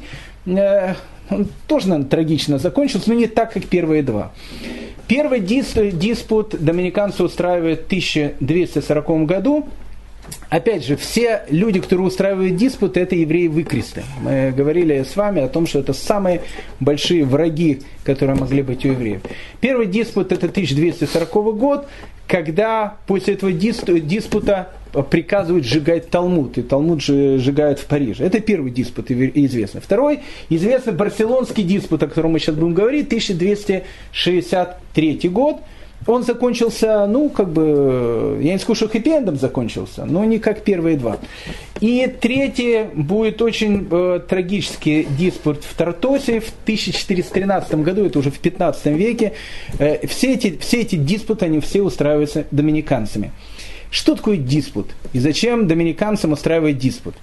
[0.47, 4.33] он тоже, наверное, трагично закончился, но не так, как первые два.
[5.09, 9.67] Первый диспут доминиканцы устраивают в 1240 году.
[10.51, 14.05] Опять же, все люди, которые устраивают диспут, это евреи выкресты.
[14.21, 16.43] Мы говорили с вами о том, что это самые
[16.79, 19.23] большие враги, которые могли быть у евреев.
[19.61, 21.89] Первый диспут это 1240 год,
[22.29, 24.69] когда после этого диспута
[25.11, 28.25] приказывают сжигать Талмуд, и Талмуд сжигают в Париже.
[28.25, 29.81] Это первый диспут известный.
[29.81, 35.63] Второй известный барселонский диспут, о котором мы сейчас будем говорить, 1263 год.
[36.07, 40.97] Он закончился, ну, как бы, я не скажу, что хэппи закончился, но не как первые
[40.97, 41.19] два.
[41.81, 48.39] И третий будет очень э, трагический диспут в Тартосе в 1413 году, это уже в
[48.39, 49.33] 15 веке.
[49.79, 53.33] Э, все, эти, все эти диспуты, они все устраиваются доминиканцами.
[53.91, 54.91] Что такое диспут?
[55.13, 57.15] И зачем доминиканцам устраивать диспут?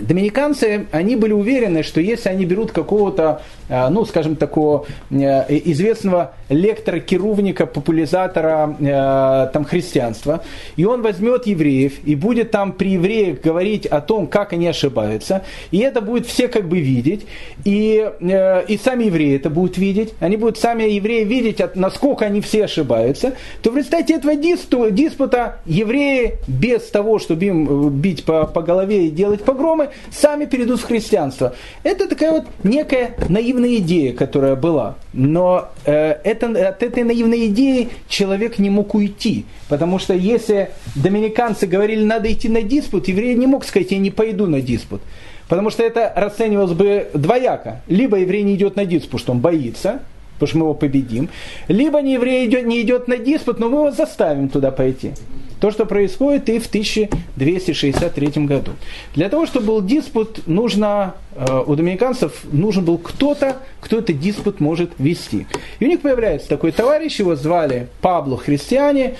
[0.00, 6.32] Доминиканцы, они были уверены, что если они берут какого-то, э, ну, скажем, такого э, известного
[6.48, 10.42] лектора, керувника, популяризатора э, там, христианства,
[10.76, 15.42] и он возьмет евреев и будет там при евреях говорить о том, как они ошибаются,
[15.70, 17.26] и это будет все как бы видеть,
[17.64, 22.64] и, и сами евреи это будут видеть, они будут сами евреи видеть, насколько они все
[22.64, 23.32] ошибаются,
[23.62, 29.10] то в результате этого диспута евреи без того, чтобы им бить по, по голове и
[29.10, 31.54] делать погромы, сами перейдут в христианство.
[31.82, 34.96] Это такая вот некая наивная идея, которая была.
[35.14, 39.46] Но э, это, от этой наивной идеи человек не мог уйти.
[39.70, 44.10] Потому что если доминиканцы говорили, надо идти на диспут, еврей не мог сказать, я не
[44.10, 45.00] пойду на диспут.
[45.48, 47.82] Потому что это расценивалось бы двояко.
[47.86, 50.00] Либо еврей не идет на диспут, что он боится,
[50.38, 51.28] потому что мы его победим.
[51.68, 55.12] Либо не еврей идет, не идет на диспут, но мы его заставим туда пойти.
[55.60, 58.72] То, что происходит и в 1263 году.
[59.14, 64.60] Для того, чтобы был диспут, нужно, э, у доминиканцев нужен был кто-то, кто этот диспут
[64.60, 65.46] может вести.
[65.78, 69.14] И у них появляется такой товарищ, его звали Пабло Христиане,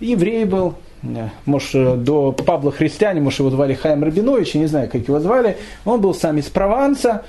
[0.00, 4.66] еврей был, э, может, э, до Пабло Христиане, может, его звали Хайм Рабинович, я не
[4.66, 5.58] знаю, как его звали.
[5.84, 7.24] Он был сам из Прованса,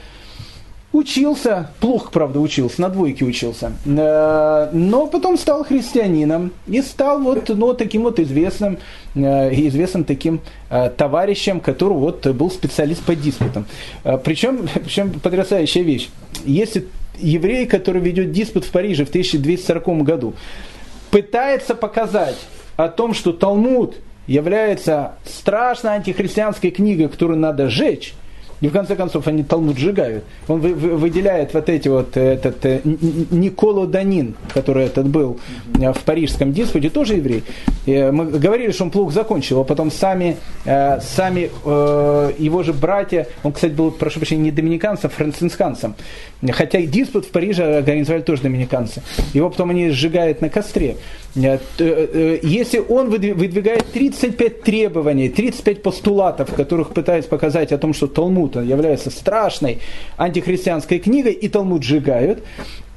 [0.95, 7.49] Учился, плохо, правда, учился, на двойке учился, э, но потом стал христианином и стал вот
[7.49, 8.77] ну, таким вот известным,
[9.13, 10.39] э, известным таким
[10.69, 13.65] э, товарищем, который вот был специалист по диспутам.
[14.23, 16.07] Причем, причем потрясающая вещь.
[16.45, 16.87] Если
[17.19, 20.33] еврей, который ведет диспут в Париже в 1240 году,
[21.11, 22.37] пытается показать
[22.77, 28.13] о том, что Талмуд является страшной антихристианской книгой, которую надо сжечь,
[28.61, 30.23] и в конце концов они Талмуд сжигают.
[30.47, 35.39] Он вы, вы, выделяет вот эти вот, этот э, Николо Данин, который этот был
[35.79, 37.43] э, в парижском диспуте, тоже еврей.
[37.85, 41.51] Мы говорили, что он плохо закончил, а потом сами, э, сами
[42.41, 45.95] его же братья, он, кстати, был, прошу прощения, не доминиканцем, а францисканцем.
[46.51, 49.03] Хотя диспут в Париже организовали тоже доминиканцы.
[49.33, 50.95] Его потом они сжигают на костре.
[51.35, 58.69] Если он выдвигает 35 требований, 35 постулатов, которых пытаясь показать о том, что Талмуд Талмуд
[58.69, 59.79] является страшной
[60.17, 62.43] антихристианской книгой, и Талмуд сжигают,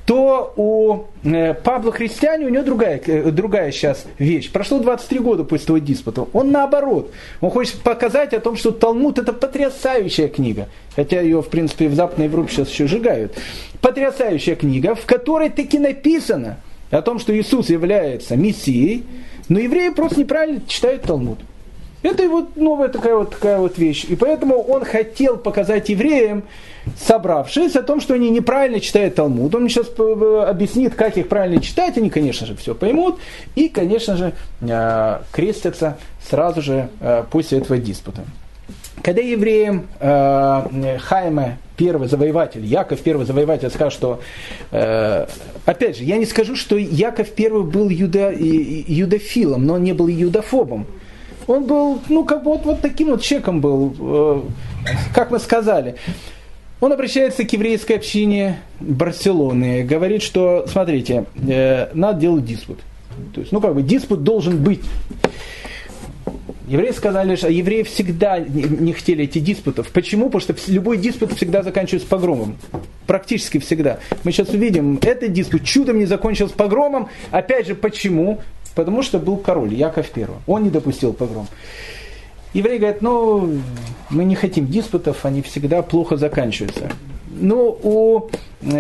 [0.07, 4.51] то у э, Павла Христиане у него другая, э, другая сейчас вещь.
[4.51, 6.27] Прошло 23 года после того диспута.
[6.33, 7.11] Он наоборот.
[7.43, 10.69] Он хочет показать о том, что Талмуд это потрясающая книга.
[10.97, 13.35] Хотя ее, в принципе, в Западной Европе сейчас еще сжигают.
[13.83, 16.57] Потрясающая книга, в которой таки написано
[16.91, 19.05] о том, что Иисус является Мессией,
[19.51, 21.39] но евреи просто неправильно читают Талмуд.
[22.03, 24.05] Это вот новая такая вот, такая вот вещь.
[24.09, 26.45] И поэтому он хотел показать евреям,
[26.97, 29.55] собравшись, о том, что они неправильно читают Талмуд.
[29.55, 29.89] Он сейчас
[30.49, 31.99] объяснит, как их правильно читать.
[31.99, 33.19] Они, конечно же, все поймут.
[33.57, 38.23] И, конечно же, э, крестятся сразу же э, после этого диспута.
[39.03, 44.21] Когда евреям э, Хайме, первый завоеватель, Яков первый завоеватель, скажет, что,
[45.65, 50.09] опять же, я не скажу, что Яков первый был юда, юдофилом, но он не был
[50.09, 50.87] юдофобом
[51.49, 54.43] он был, ну, как бы вот, вот таким вот человеком был, э,
[55.15, 55.97] как мы сказали.
[56.81, 62.81] Он обращается к еврейской общине Барселоны, говорит, что, смотрите, э, надо делать диспут.
[63.35, 64.81] То есть, ну, как бы, диспут должен быть.
[66.69, 69.89] Евреи сказали, что евреи всегда не хотели эти диспутов.
[69.89, 70.29] Почему?
[70.29, 72.59] Потому что любой диспут всегда заканчивается погромом.
[73.07, 74.01] Практически всегда.
[74.23, 77.09] Мы сейчас увидим, этот диспут чудом не закончился погромом.
[77.31, 78.43] Опять же, почему?
[78.79, 80.29] Потому что был король, Яков I.
[80.47, 81.49] Он не допустил погром.
[82.55, 83.59] Евреи говорят, ну,
[84.09, 86.89] мы не хотим диспутов, они всегда плохо заканчиваются.
[87.41, 88.31] ну, у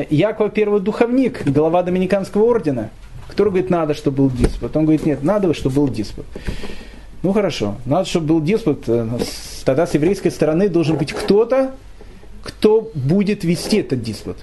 [0.09, 2.91] Якова первый духовник, глава Доминиканского ордена,
[3.27, 4.77] который говорит, надо, чтобы был диспут.
[4.77, 6.27] Он говорит, нет, надо, чтобы был диспут.
[7.25, 8.85] Ну хорошо, надо, чтобы был диспут.
[9.65, 11.73] Тогда с еврейской стороны должен быть кто-то,
[12.45, 14.37] кто будет вести этот диспут.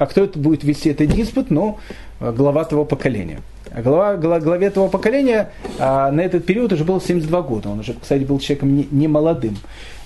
[0.00, 1.50] А кто это будет вести этот диспут?
[1.50, 1.76] Ну,
[2.20, 3.40] глава того поколения.
[3.70, 7.68] А глава, главе этого поколения а, на этот период уже было 72 года.
[7.68, 9.58] Он уже, кстати, был человеком не, не молодым.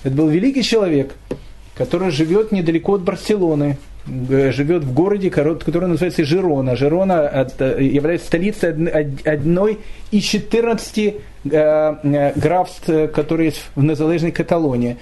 [0.03, 1.15] Это был великий человек,
[1.75, 6.75] который живет недалеко от Барселоны, живет в городе, который называется Жирона.
[6.75, 7.47] Жирона
[7.79, 8.71] является столицей
[9.23, 9.79] одной
[10.11, 11.15] из 14 э,
[11.45, 14.97] э, графств, которые есть в незалежной Каталонии.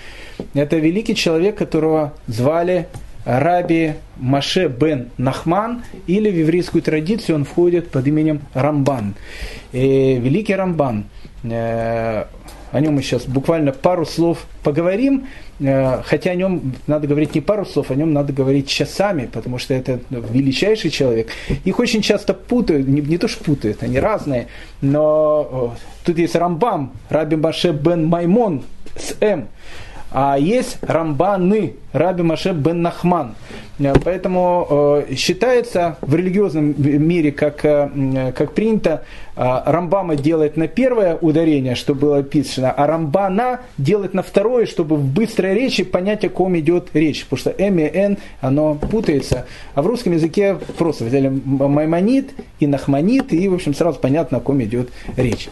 [0.53, 2.87] Это великий человек, которого звали
[3.25, 9.15] Раби Маше бен Нахман, или в еврейскую традицию он входит под именем Рамбан.
[9.71, 11.05] И великий Рамбан,
[11.43, 12.25] э,
[12.71, 15.27] о нем мы сейчас буквально пару слов поговорим,
[15.59, 19.57] э, хотя о нем надо говорить не пару слов, о нем надо говорить часами, потому
[19.57, 21.29] что это величайший человек.
[21.63, 24.47] Их очень часто путают, не, не то что путают, они разные,
[24.81, 28.63] но тут есть Рамбам, Раби Маше бен Маймон
[28.95, 29.47] с М,
[30.13, 33.33] а есть Рамбаны, Раби Маше бен Нахман.
[33.79, 34.67] Э, поэтому
[35.09, 39.03] э, считается в религиозном мире, как, э, как принято,
[39.35, 45.03] Рамбама делает на первое ударение, что было описано, а Рамбана делает на второе, чтобы в
[45.03, 47.25] быстрой речи понять, о ком идет речь.
[47.25, 49.47] Потому что М и Н, оно путается.
[49.73, 54.41] А в русском языке просто взяли Маймонит и Нахманит, и, в общем, сразу понятно, о
[54.41, 55.49] ком идет речь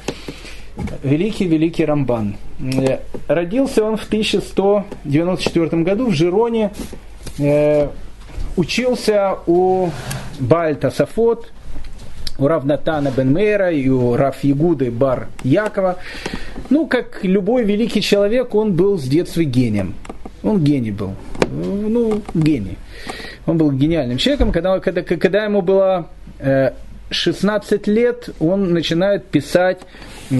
[1.03, 2.35] великий-великий Рамбан.
[2.59, 6.71] Э, родился он в 1194 году в Жироне,
[7.39, 7.87] э,
[8.55, 9.89] учился у
[10.39, 11.51] Бальта Сафот,
[12.37, 15.97] у Равнатана бен Мейра и у Раф Ягуды бар Якова.
[16.69, 19.93] Ну, как любой великий человек, он был с детства гением.
[20.43, 21.13] Он гений был.
[21.51, 22.77] Ну, гений.
[23.45, 24.51] Он был гениальным человеком.
[24.51, 26.07] Когда, когда, когда ему было
[27.09, 29.81] 16 э, лет, он начинает писать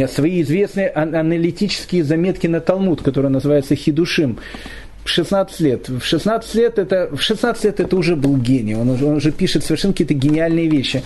[0.07, 4.39] свои известные аналитические заметки на Талмуд, который называется Хидушим.
[5.05, 5.89] 16 лет.
[5.89, 8.75] В 16 лет это, в 16 лет это уже был гений.
[8.75, 11.03] Он уже, он уже пишет совершенно какие-то гениальные вещи.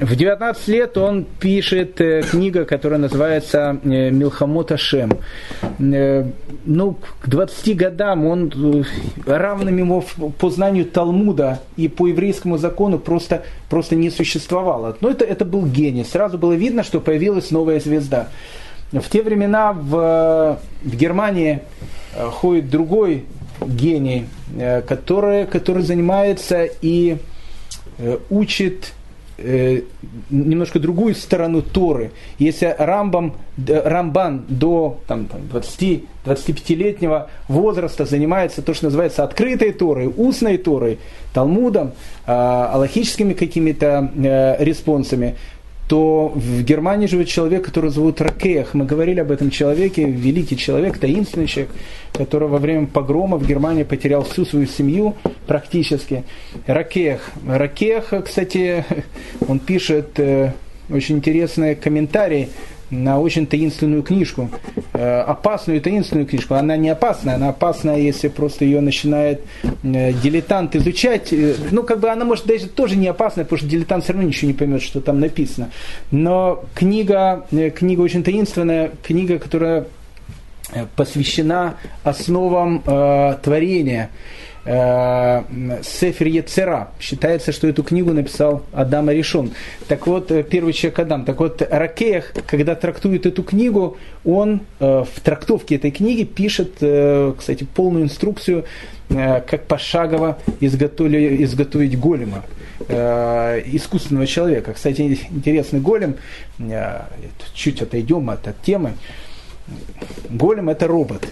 [0.00, 5.18] Э, в 19 лет он пишет э, книга, которая называется э, Милхамот Ашем.
[5.78, 8.84] Ну, к 20 годам он
[9.26, 10.04] равным ему
[10.38, 14.96] по знанию Талмуда и по еврейскому закону просто, просто не существовало.
[15.00, 16.04] Но это, это был гений.
[16.04, 18.28] Сразу было видно, что появилась новая звезда.
[18.92, 21.62] В те времена в, в Германии
[22.16, 23.24] Э, ходит другой
[23.60, 24.26] гений,
[24.58, 27.18] э, который, который занимается и
[29.38, 29.82] э,
[30.30, 32.12] немножко другую сторону Торы.
[32.38, 40.98] Если Рамбам, Рамбан до там, 20-25-летнего возраста занимается то, что называется открытой Торой, устной Торой,
[41.32, 41.92] Талмудом,
[42.24, 45.36] аллахическими какими-то респонсами,
[45.88, 48.74] то в Германии живет человек, которого зовут Ракех.
[48.74, 51.72] Мы говорили об этом человеке, великий человек, таинственный человек,
[52.12, 55.14] который во время погрома в Германии потерял всю свою семью
[55.46, 56.24] практически.
[56.66, 57.30] Ракех.
[57.46, 58.84] Ракех, кстати,
[59.48, 60.52] он пишет э,
[60.90, 62.48] очень интересные комментарии
[62.90, 64.50] на очень таинственную книжку,
[64.92, 66.54] э, опасную таинственную книжку.
[66.54, 69.42] Она не опасная, она опасная, если просто ее начинает
[69.82, 71.32] э, дилетант изучать.
[71.32, 74.28] Э, ну, как бы она может даже тоже не опасная, потому что дилетант все равно
[74.28, 75.70] ничего не поймет, что там написано.
[76.10, 79.86] Но книга, книга очень таинственная, книга, которая
[80.96, 84.10] посвящена основам э, творения.
[84.66, 85.44] Э,
[85.84, 86.90] Сефер Ецера.
[86.98, 89.52] Считается, что эту книгу написал Адам Аришон.
[89.86, 91.24] Так вот, э, первый человек Адам.
[91.24, 96.74] Так вот, Ракех, когда трактует эту книгу, он э, в трактовке этой книги пишет,
[97.38, 98.64] кстати, полную инструкцию,
[99.08, 102.42] как пошагово изготовить, изготовить голема
[102.88, 104.72] искусственного человека.
[104.72, 106.16] Кстати, интересный голем,
[107.54, 108.94] чуть отойдем от, от темы.
[110.28, 111.28] Голем это робот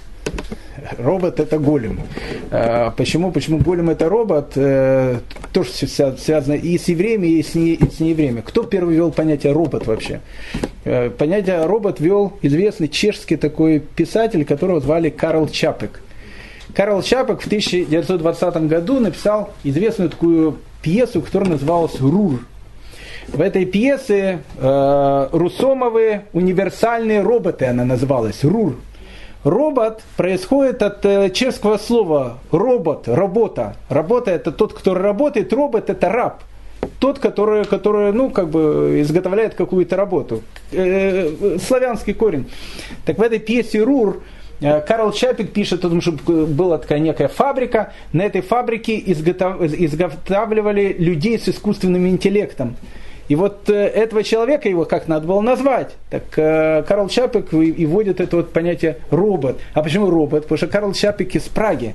[0.99, 2.01] робот это голем.
[2.51, 3.33] А, почему?
[3.33, 4.53] Почему голем это робот?
[4.57, 5.19] Э,
[5.53, 8.43] тоже связано и с евреями, и с, не, и с неевреями.
[8.43, 10.21] Кто первый ввел понятие робот вообще?
[10.85, 16.01] Э, понятие робот ввел известный чешский такой писатель, которого звали Карл Чапек.
[16.75, 22.41] Карл Чапек в 1920 году написал известную такую пьесу, которая называлась «Рур».
[23.29, 28.77] В этой пьесе э, русомовые универсальные роботы, она называлась, РУР.
[29.45, 33.77] Робот происходит от э, чешского слова робот, работа.
[33.91, 36.43] Работа это тот, кто работает, робот это раб.
[36.99, 40.43] Тот, который, который ну, как бы изготовляет какую-то работу.
[40.73, 42.47] Э, славянский корень.
[43.05, 44.23] Так в этой пьесе Рур
[44.61, 47.93] Карл Чапик пишет о том, что была такая некая фабрика.
[48.15, 52.77] На этой фабрике изготавливали людей с искусственным интеллектом.
[53.29, 55.95] И вот этого человека, его как надо было назвать?
[56.11, 59.59] Так Карл Чапик и вводит это вот понятие робот.
[59.73, 60.43] А почему робот?
[60.43, 61.95] Потому что Карл Чапик из Праги.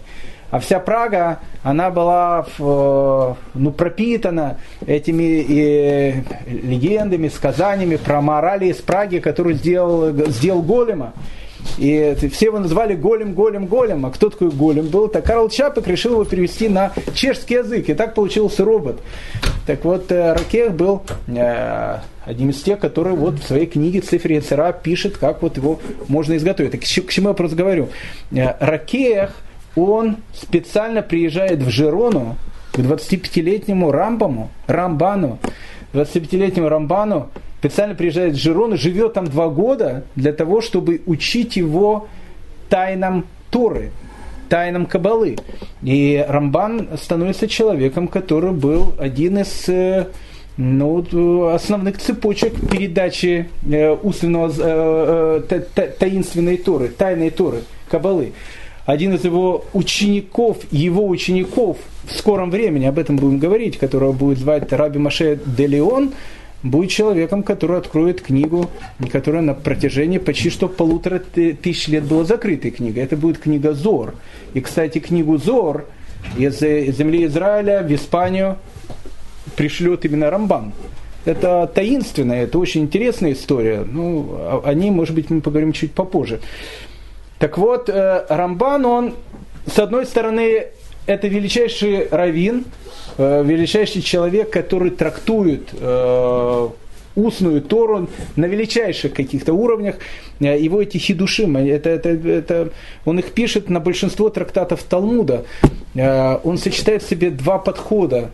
[0.51, 4.57] А вся Прага, она была э, ну, пропитана
[4.87, 11.13] этими и легендами, сказаниями про морали из Праги, которую сделал, сделал Голема.
[11.77, 14.05] И все его назвали Голем, Голем, Голем.
[14.05, 15.07] А кто такой Голем был?
[15.07, 17.89] Так Карл Чапик решил его перевести на чешский язык.
[17.89, 18.99] И так получился робот.
[19.65, 24.37] Так вот, э, Ракех был э, одним из тех, который вот в своей книге Цифре
[24.37, 26.71] Яцера пишет, как вот его можно изготовить.
[26.71, 27.89] Так к чему я просто говорю?
[28.31, 29.31] Ракех–
[29.75, 32.37] он специально приезжает в Жирону
[32.71, 35.39] к 25-летнему Рамбаму, Рамбану,
[35.93, 37.29] 25-летнему Рамбану,
[37.59, 42.07] специально приезжает в Жирону, живет там два года для того, чтобы учить его
[42.69, 43.91] тайнам Торы,
[44.47, 45.37] тайнам Кабалы.
[45.83, 50.07] И Рамбан становится человеком, который был один из э,
[50.55, 55.61] ну, основных цепочек передачи э, устного э,
[55.99, 58.33] таинственной Торы, тайной Торы, Кабалы
[58.85, 64.39] один из его учеников, его учеников в скором времени, об этом будем говорить, которого будет
[64.39, 66.11] звать Раби Маше де Леон,
[66.63, 68.69] будет человеком, который откроет книгу,
[69.11, 73.03] которая на протяжении почти что полутора тысяч лет была закрытой книгой.
[73.03, 74.15] Это будет книга Зор.
[74.53, 75.85] И, кстати, книгу Зор
[76.37, 78.57] из земли Израиля в Испанию
[79.55, 80.73] пришлет именно Рамбан.
[81.25, 83.83] Это таинственная, это очень интересная история.
[83.85, 86.39] Ну, о ней, может быть, мы поговорим чуть попозже.
[87.39, 89.13] Так вот, э, Рамбан, он,
[89.65, 90.67] с одной стороны,
[91.09, 92.65] это величайший раввин,
[93.17, 96.69] э, величайший человек, который трактует э,
[97.15, 99.95] устную Тору на величайших каких-то уровнях.
[100.39, 102.69] Его эти хидушим, это, это, это,
[103.05, 105.43] он их пишет на большинство трактатов Талмуда.
[105.95, 108.29] Он сочетает в себе два подхода.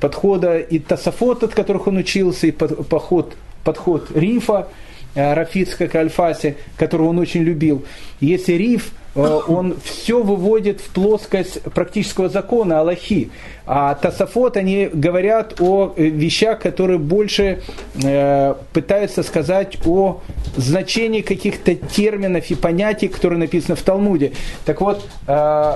[0.00, 3.32] Подхода и Тасафот, от которых он учился, и подход,
[3.64, 4.68] подход Рифа,
[5.14, 7.84] Э, Рафицка Кальфаси, которого он очень любил.
[8.20, 13.30] Если риф, э, он все выводит в плоскость практического закона Аллахи.
[13.66, 17.62] А Тасафот, они говорят о э, вещах, которые больше
[18.02, 20.20] э, пытаются сказать о
[20.56, 24.32] значении каких-то терминов и понятий, которые написаны в Талмуде.
[24.64, 25.74] Так вот, э,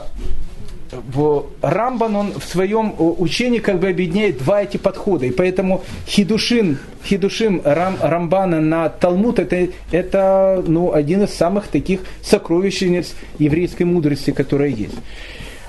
[1.63, 5.27] Рамбан, он в своем учении как бы объединяет два эти подхода.
[5.27, 12.01] И поэтому хидушин, хидушин Рам, Рамбана на Талмуд это, это ну, один из самых таких
[12.23, 14.97] сокровищниц еврейской мудрости, которая есть.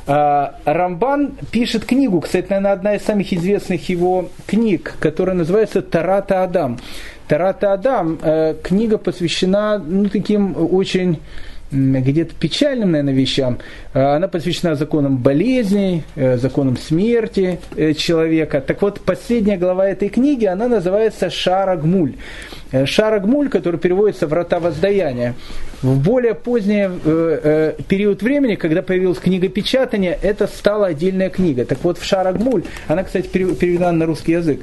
[0.08, 6.44] А, Рамбан пишет книгу, кстати, наверное, одна из самых известных его книг, которая называется «Тарата
[6.44, 6.80] Адам».
[7.28, 11.20] «Тарата Адам» э, книга посвящена ну, таким очень
[11.72, 13.58] где-то печальным, наверное, вещам.
[13.94, 18.62] А, она посвящена законам болезней, э, законам смерти э, человека.
[18.62, 22.14] Так вот, последняя глава этой книги, она называется «Шарагмуль».
[22.72, 25.36] Э, Шарагмуль, который переводится «Врата воздаяния».
[25.82, 26.88] В более поздний
[27.88, 31.66] период времени, когда появилась книга печатания, это стала отдельная книга.
[31.66, 34.62] Так вот, в Шарагмуль, она, кстати, переведена на русский язык,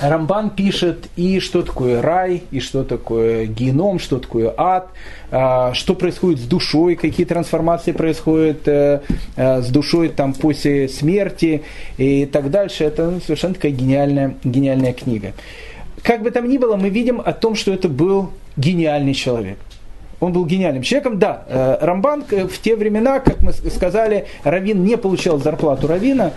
[0.00, 4.88] Рамбан пишет и что такое рай, и что такое геном, что такое ад,
[5.30, 9.00] а, что происходит с душой, какие трансформации происходят э,
[9.36, 11.62] э, с душой там, после смерти
[11.96, 12.84] и так дальше.
[12.84, 15.32] Это совершенно такая гениальная, гениальная книга.
[16.02, 19.58] Как бы там ни было, мы видим о том, что это был гениальный человек.
[20.20, 21.18] Он был гениальным человеком.
[21.18, 26.32] Да, э, Рамбан в те времена, как мы сказали, Равин не получал зарплату Равина,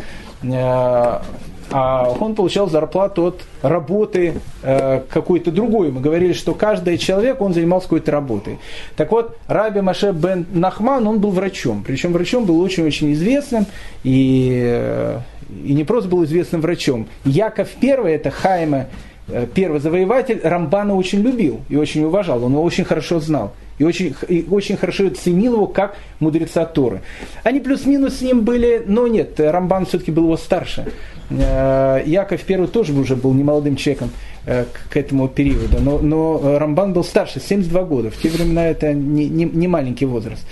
[1.71, 5.91] а он получал зарплату от работы э, какой-то другой.
[5.91, 8.59] Мы говорили, что каждый человек, он занимался какой-то работой.
[8.95, 11.83] Так вот, Раби Маше бен Нахман, он был врачом.
[11.85, 13.65] Причем врачом был очень-очень известным.
[14.03, 15.19] И, э,
[15.63, 17.07] и не просто был известным врачом.
[17.25, 18.87] Яков I, это Хайма,
[19.27, 22.43] э, первый завоеватель, Рамбана очень любил и очень уважал.
[22.43, 27.01] Он его очень хорошо знал и очень, и очень хорошо ценил его как мудреца Торы.
[27.43, 30.85] Они плюс-минус с ним были, но нет, Рамбан все-таки был его старше.
[31.29, 34.11] Э, Яков I тоже уже был немолодым человеком
[34.45, 38.11] э, к этому периоду, но, но Рамбан был старше, 72 года.
[38.11, 40.45] В те времена это не, не, не маленький возраст.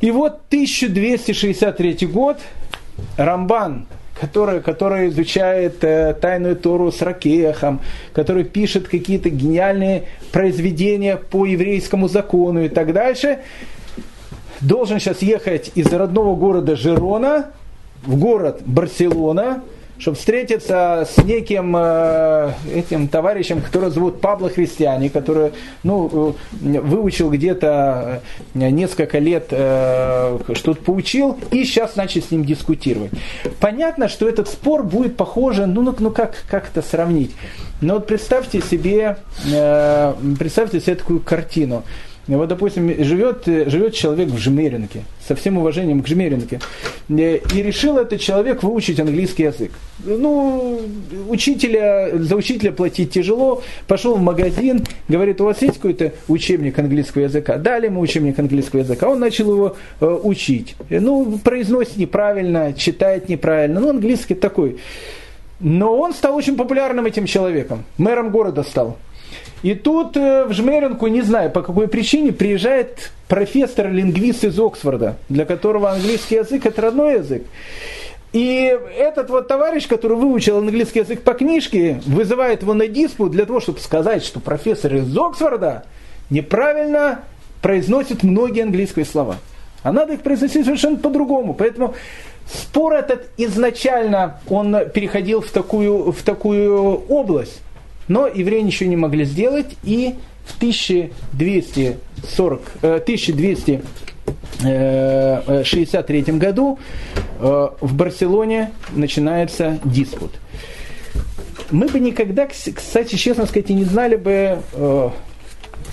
[0.00, 2.38] И вот 1263 год
[3.16, 3.86] Рамбан
[4.20, 7.80] который, который изучает э, тайную Тору с Ракехом,
[8.12, 13.38] который пишет какие-то гениальные произведения по еврейскому закону и так дальше,
[14.60, 17.52] должен сейчас ехать из родного города Жирона
[18.02, 19.62] в город Барселона,
[20.00, 27.30] чтобы встретиться с неким э, этим товарищем, который зовут Пабло Христиане, который ну, э, выучил
[27.30, 28.22] где-то
[28.54, 33.12] э, несколько лет, что-то поучил, и сейчас начать с ним дискутировать.
[33.60, 37.32] Понятно, что этот спор будет похож, ну, ну, ну как, как это сравнить?
[37.82, 39.18] Ну вот представьте себе,
[40.38, 41.82] представьте себе такую картину.
[42.36, 46.60] Вот, допустим, живет, живет человек в Жмеринке, со всем уважением к Жмеринке,
[47.08, 49.72] э, и решил этот человек выучить английский язык.
[50.04, 50.80] Ну,
[51.28, 57.22] учителя, за учителя платить тяжело, пошел в магазин, говорит, у вас есть какой-то учебник английского
[57.22, 57.56] языка?
[57.56, 60.76] Дали ему учебник английского языка, он начал его э, учить.
[60.88, 64.78] Ну, произносит неправильно, читает неправильно, ну, английский такой.
[65.58, 68.98] Но он стал очень популярным этим человеком, мэром города стал.
[69.62, 75.44] И тут э, в Жмеринку, не знаю по какой причине, приезжает профессор-лингвист из Оксфорда, для
[75.44, 77.44] которого английский язык это родной язык.
[78.32, 83.44] И этот вот товарищ, который выучил английский язык по книжке, вызывает его на диспут для
[83.44, 85.84] того, чтобы сказать, что профессор из Оксфорда
[86.30, 87.22] неправильно
[87.60, 89.36] произносит многие английские слова.
[89.82, 91.54] А надо их произносить совершенно по-другому.
[91.54, 91.94] Поэтому
[92.46, 97.60] спор этот изначально он переходил в такую, в такую область.
[98.10, 106.80] Но евреи ничего не могли сделать, и в 1240, 1263 э, э, году
[107.38, 110.32] э, в Барселоне начинается диспут.
[111.70, 114.60] Мы бы никогда, кстати, честно сказать, и не знали бы,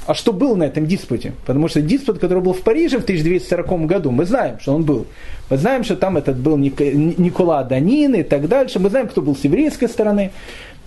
[0.07, 1.33] а что было на этом диспуте.
[1.45, 5.05] Потому что диспут, который был в Париже в 1240 году, мы знаем, что он был.
[5.49, 8.79] Мы знаем, что там этот был Никола Данин и так дальше.
[8.79, 10.31] Мы знаем, кто был с еврейской стороны.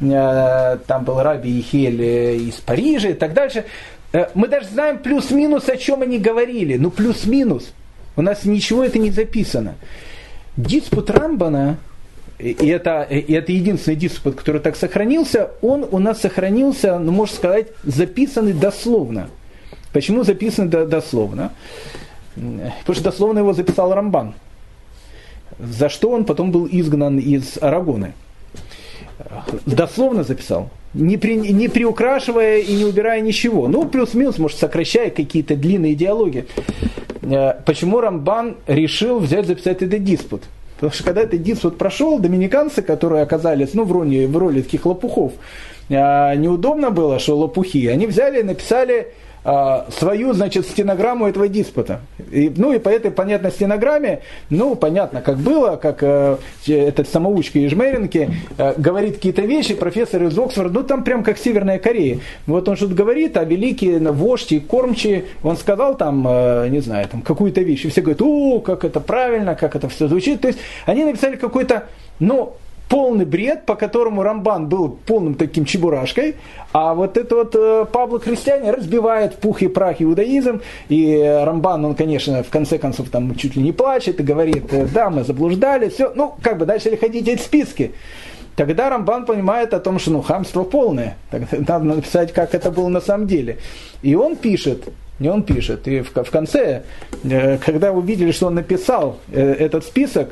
[0.00, 3.66] Э, там был Раби Ихель э, из Парижа и так дальше.
[4.14, 6.78] Э, мы даже знаем плюс-минус, о чем они говорили.
[6.78, 7.72] Ну, плюс-минус.
[8.16, 9.74] У нас ничего это не записано.
[10.56, 11.76] Диспут Рамбана,
[12.40, 17.36] и это, и это единственный диспут, который так сохранился, он у нас сохранился, ну, можно
[17.36, 19.28] сказать, записанный дословно.
[19.92, 21.52] Почему записанный дословно?
[22.34, 24.34] Потому что дословно его записал Рамбан.
[25.58, 28.14] За что он потом был изгнан из Арагоны
[29.66, 33.68] дословно записал, не, при, не приукрашивая и не убирая ничего.
[33.68, 36.46] Ну, плюс-минус, может, сокращая какие-то длинные диалоги.
[37.22, 40.44] Э, почему Рамбан решил взять записать этот диспут?
[40.80, 44.86] Потому что когда этот диспут прошел, доминиканцы, которые оказались ну, в, роли, в роли таких
[44.86, 45.32] лопухов,
[45.90, 49.04] э, неудобно было, что лопухи, они взяли и написали а,
[49.42, 52.00] свою, значит, стенограмму этого диспута.
[52.30, 54.20] И, ну и по этой понятной стенограмме,
[54.50, 56.36] ну понятно, как было, как э,
[56.66, 61.38] этот самоучка из Жмеринки э, говорит какие-то вещи, профессор из Оксфорда, ну там прям как
[61.38, 62.20] Северная Корея.
[62.46, 67.08] Вот он что-то говорит, а великий вождь и кормчий, он сказал там, э, не знаю,
[67.08, 70.40] там какую-то вещь, и все говорят, о, как это правильно, как это все звучит.
[70.42, 71.84] То есть они написали какой-то,
[72.18, 72.54] ну,
[72.90, 76.34] полный бред, по которому Рамбан был полным таким чебурашкой,
[76.72, 81.94] а вот это вот э, Пабло Христиане разбивает пух и прах иудаизм, и Рамбан, он,
[81.94, 85.88] конечно, в конце концов там чуть ли не плачет и говорит, э, да, мы заблуждали,
[85.88, 87.92] все, ну, как бы дальше ходить эти списки.
[88.56, 91.16] Тогда Рамбан понимает о том, что ну, хамство полное.
[91.30, 93.58] Тогда надо написать, как это было на самом деле.
[94.02, 94.88] И он пишет,
[95.20, 95.86] не он пишет.
[95.86, 96.82] И в, в конце,
[97.22, 100.30] э, когда увидели, что он написал этот список,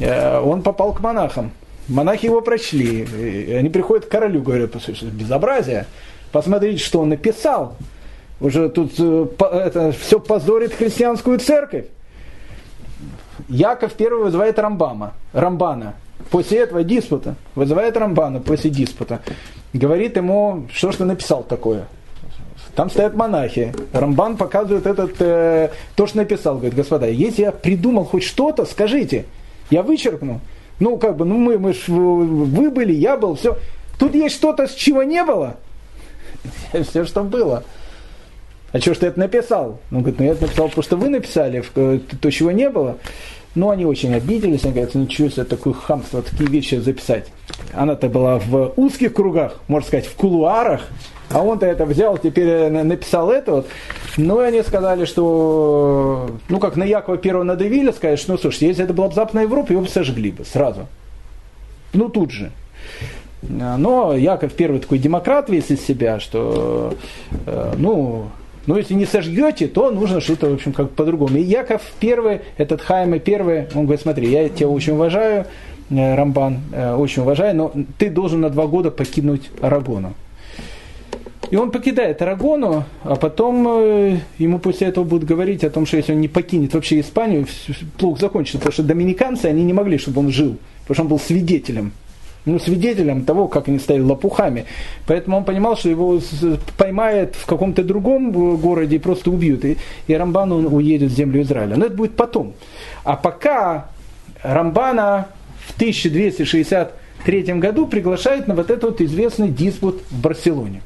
[0.00, 1.52] он попал к монахам.
[1.90, 3.04] Монахи его прочли.
[3.04, 4.70] И они приходят к королю, говорят,
[5.02, 5.86] безобразие.
[6.32, 7.76] Посмотрите, что он написал.
[8.40, 11.86] Уже тут э, это, все позорит христианскую церковь.
[13.48, 15.94] Яков первый вызывает Рамбама, Рамбана.
[16.30, 19.20] После этого диспута вызывает Рамбана после диспута.
[19.72, 21.86] Говорит ему, что ж ты написал такое.
[22.76, 23.74] Там стоят монахи.
[23.92, 26.54] Рамбан показывает этот, э, то, что написал.
[26.54, 29.26] Говорит, господа, если я придумал хоть что-то, скажите.
[29.70, 30.40] Я вычеркну.
[30.80, 33.56] Ну, как бы, ну мы, мы ж, вы были, я был, все.
[33.98, 35.58] Тут есть что-то, с чего не было.
[36.88, 37.64] Все, что было.
[38.72, 39.80] А что ж ты это написал?
[39.90, 41.62] Ну, говорит, ну я это написал, потому что вы написали,
[42.20, 42.96] то, чего не было.
[43.54, 47.26] Ну, они очень обиделись, они говорят, ничего себе, такое хамство, такие вещи записать.
[47.72, 50.82] Она-то была в узких кругах, можно сказать, в кулуарах,
[51.30, 53.68] а он-то это взял, теперь э, написал это вот.
[54.16, 58.68] Ну, и они сказали, что, ну, как на Якова первого надавили, сказали, что, ну, слушай,
[58.68, 60.86] если это была бы Западная Европа, его бы сожгли бы сразу.
[61.92, 62.52] Ну, тут же.
[63.42, 66.94] Но Яков первый такой демократ весь из себя, что,
[67.46, 68.30] э, ну,
[68.66, 71.36] ну, если не сожгете, то нужно что-то, в общем, как по-другому.
[71.38, 75.46] И Яков первый, этот Хайме первый, он говорит, смотри, я тебя очень уважаю,
[75.90, 76.60] э, Рамбан,
[76.98, 80.14] очень уважаю, но ты должен на два года покинуть Арагону.
[81.50, 85.96] И он покидает Арагону, а потом э, ему после этого будут говорить о том, что
[85.96, 87.46] если он не покинет вообще Испанию,
[87.98, 91.18] плохо закончится, потому что доминиканцы, они не могли, чтобы он жил, потому что он был
[91.18, 91.92] свидетелем
[92.44, 94.64] ну, свидетелем того, как они стали лопухами.
[95.06, 96.20] Поэтому он понимал, что его
[96.76, 99.64] поймают в каком-то другом городе и просто убьют.
[99.64, 99.76] И,
[100.06, 101.76] и Рамбан он уедет в землю Израиля.
[101.76, 102.54] Но это будет потом.
[103.04, 103.88] А пока
[104.42, 105.28] Рамбана
[105.66, 110.82] в 1263 году приглашают на вот этот вот известный диспут в Барселоне.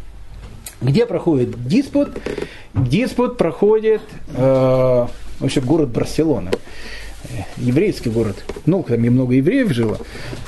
[0.82, 2.10] Где проходит диспут?
[2.74, 4.02] Диспут проходит
[4.36, 5.06] э,
[5.38, 6.50] вообще город Барселона
[7.56, 8.44] еврейский город.
[8.66, 9.98] Ну, там и много евреев жило,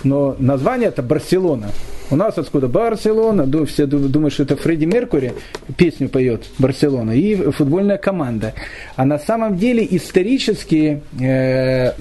[0.05, 1.71] но название это Барселона.
[2.09, 5.35] У нас откуда Барселона, все думают, что это Фредди Меркури
[5.77, 8.55] песню поет Барселона и футбольная команда.
[8.95, 11.93] А на самом деле исторически э,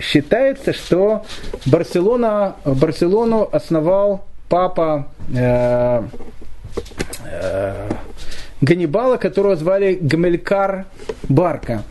[0.00, 1.24] считается, что
[1.64, 6.02] Барселона, Барселону основал папа э,
[7.24, 7.88] э,
[8.60, 10.84] Ганнибала, которого звали Гамелькар
[11.28, 11.84] Барка.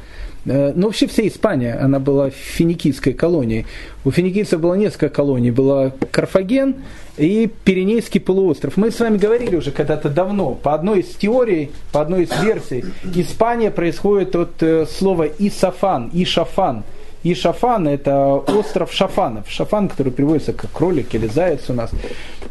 [0.45, 3.65] Э, ну, вообще вся Испания, она была финикийской колонией.
[4.03, 5.51] У финикийцев было несколько колоний.
[5.51, 6.75] Была Карфаген
[7.17, 8.77] и Пиренейский полуостров.
[8.77, 12.85] Мы с вами говорили уже когда-то давно, по одной из теорий, по одной из версий,
[13.15, 16.83] Испания происходит от э, слова Исафан, Ишафан.
[17.25, 19.49] Ишафан– это остров Шафанов.
[19.49, 21.91] Шафан, который переводится как кролик или заяц у нас.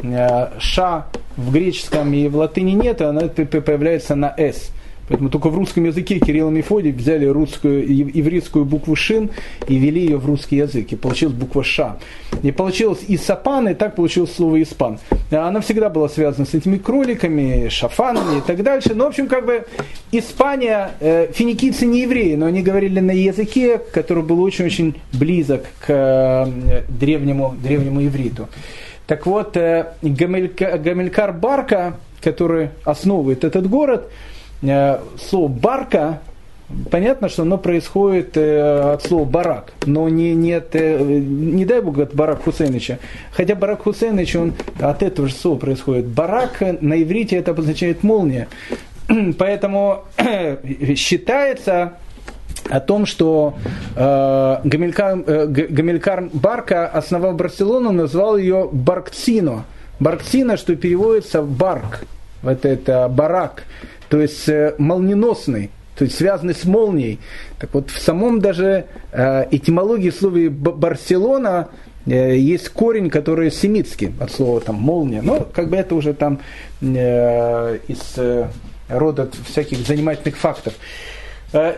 [0.03, 4.71] Э, ша в греческом и в латыни нет, она появляется на «с».
[5.09, 9.31] Поэтому только в русском языке Кирилл и Мефодий взяли русскую, еврейскую букву «шин»
[9.69, 10.93] и ввели ее в русский язык.
[10.93, 11.99] И получилась буква «ша».
[12.43, 14.99] И получилось и «сапан», и так получилось слово «испан».
[15.31, 18.95] Она всегда была связана с этими кроликами, шафанами и так дальше.
[18.95, 19.67] Ну, в общем, как бы
[20.13, 25.89] Испания, э, финикийцы не евреи, но они говорили на языке, который был очень-очень близок к
[25.89, 28.49] э, древнему, древнему ивриту.
[29.07, 34.11] Так вот, э, Гамелькар Барка, который основывает этот город,
[34.63, 36.21] слово «барка»,
[36.91, 41.81] понятно, что оно происходит э, от слова «барак», но не, не, от, э, не дай
[41.81, 42.99] бог от Барак Хусейновича.
[43.33, 46.07] Хотя Барак Хусейнович, он от этого же слова происходит.
[46.07, 48.49] Барак на иврите это обозначает молния.
[49.39, 50.05] Поэтому
[50.97, 51.95] считается
[52.71, 53.55] о том, что
[53.97, 59.65] э, Гамилькар, э, Гамилькар Барка основал Барселону, назвал ее Баркцино.
[60.01, 62.05] Баркцино, что переводится барк,
[62.43, 63.65] вот это барак
[64.13, 67.19] то есть э, молниеносный, то есть связанный с молнией.
[67.59, 71.69] Так вот, в самом даже э, этимологии в слове Барселона
[72.05, 75.23] э, есть корень, который семитский, от слова там молния.
[75.23, 76.41] Но как бы это уже там
[76.83, 78.19] из
[78.91, 80.75] рода всяких занимательных фактов.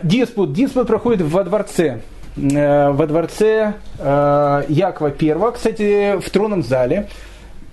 [0.03, 0.51] диспут.
[0.51, 2.01] Диспут проходит во дворце.
[2.35, 7.07] во дворце Якова I, кстати, в тронном зале.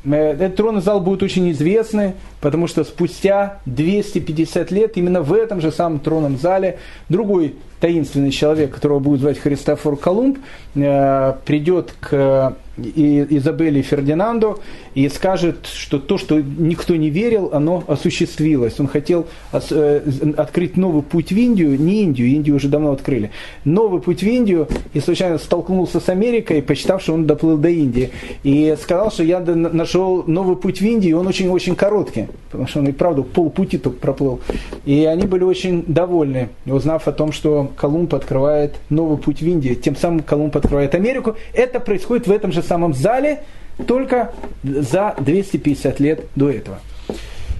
[0.04, 5.72] Этот тронный зал будет очень известный, потому что спустя 250 лет именно в этом же
[5.72, 6.78] самом тронном зале
[7.08, 10.38] другой таинственный человек, которого будет звать Христофор Колумб,
[10.74, 14.60] э, придет к Изабелле Фердинанду
[14.94, 18.80] и скажет, что то, что никто не верил, оно осуществилось.
[18.80, 20.00] Он хотел э,
[20.36, 23.30] открыть новый путь в Индию, не Индию, Индию уже давно открыли,
[23.64, 28.10] новый путь в Индию и случайно столкнулся с Америкой, посчитав, что он доплыл до Индии.
[28.42, 32.80] И сказал, что я нашел новый путь в Индии, и он очень-очень короткий, потому что
[32.80, 34.40] он и правда полпути только проплыл.
[34.84, 39.76] И они были очень довольны, узнав о том, что Колумб открывает новый путь в Индию,
[39.76, 41.36] тем самым Колумб открывает Америку.
[41.54, 43.42] Это происходит в этом же самом зале,
[43.86, 46.78] только за 250 лет до этого.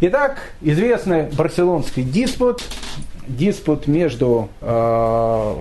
[0.00, 2.62] Итак, известный барселонский диспут,
[3.28, 5.54] диспут между э,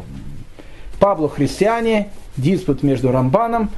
[0.99, 3.70] Пабло Христиане, диспут между Рамбаном.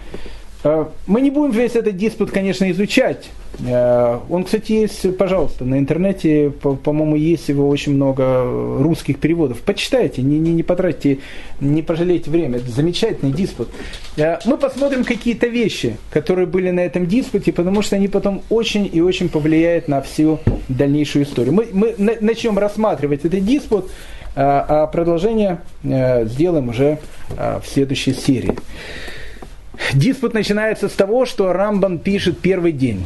[0.63, 3.29] Э, мы не будем весь этот диспут, конечно, изучать.
[3.67, 8.43] Э, он, кстати, есть, пожалуйста, на интернете, по-моему, есть его очень много
[8.81, 9.61] русских переводов.
[9.61, 11.19] Почитайте, не, не, не потратьте,
[11.59, 12.57] не пожалейте время.
[12.57, 13.69] Это замечательный диспут.
[14.17, 18.89] Э, мы посмотрим какие-то вещи, которые были на этом диспуте, потому что они потом очень
[18.91, 20.39] и очень повлияют на всю
[20.69, 21.53] дальнейшую историю.
[21.53, 23.91] Мы, мы начнем рассматривать этот диспут,
[24.35, 26.97] а продолжение сделаем уже
[27.29, 28.55] в следующей серии.
[29.93, 33.03] Диспут начинается с того, что Рамбан пишет первый день.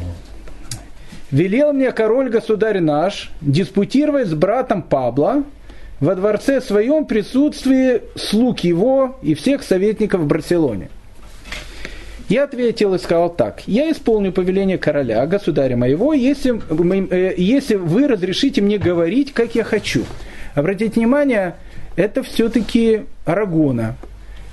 [1.32, 5.44] Велел мне король государь наш диспутировать с братом Пабло
[6.00, 10.90] во дворце своем присутствии слуг его и всех советников в Барселоне.
[12.30, 16.62] Я ответил и сказал так, я исполню повеление короля, государя моего, если,
[17.10, 20.04] э, если вы разрешите мне говорить, как я хочу.
[20.54, 21.56] Обратите внимание,
[21.96, 23.96] это все-таки Арагона,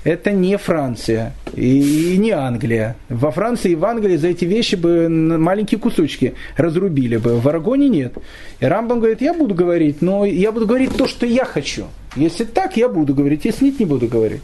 [0.05, 2.95] это не Франция и, и не Англия.
[3.09, 7.39] Во Франции и в Англии за эти вещи бы маленькие кусочки разрубили бы.
[7.39, 8.13] В Арагоне нет.
[8.59, 11.85] И Рамбам говорит, я буду говорить, но я буду говорить то, что я хочу.
[12.15, 14.41] Если так, я буду говорить, если нет, не буду говорить.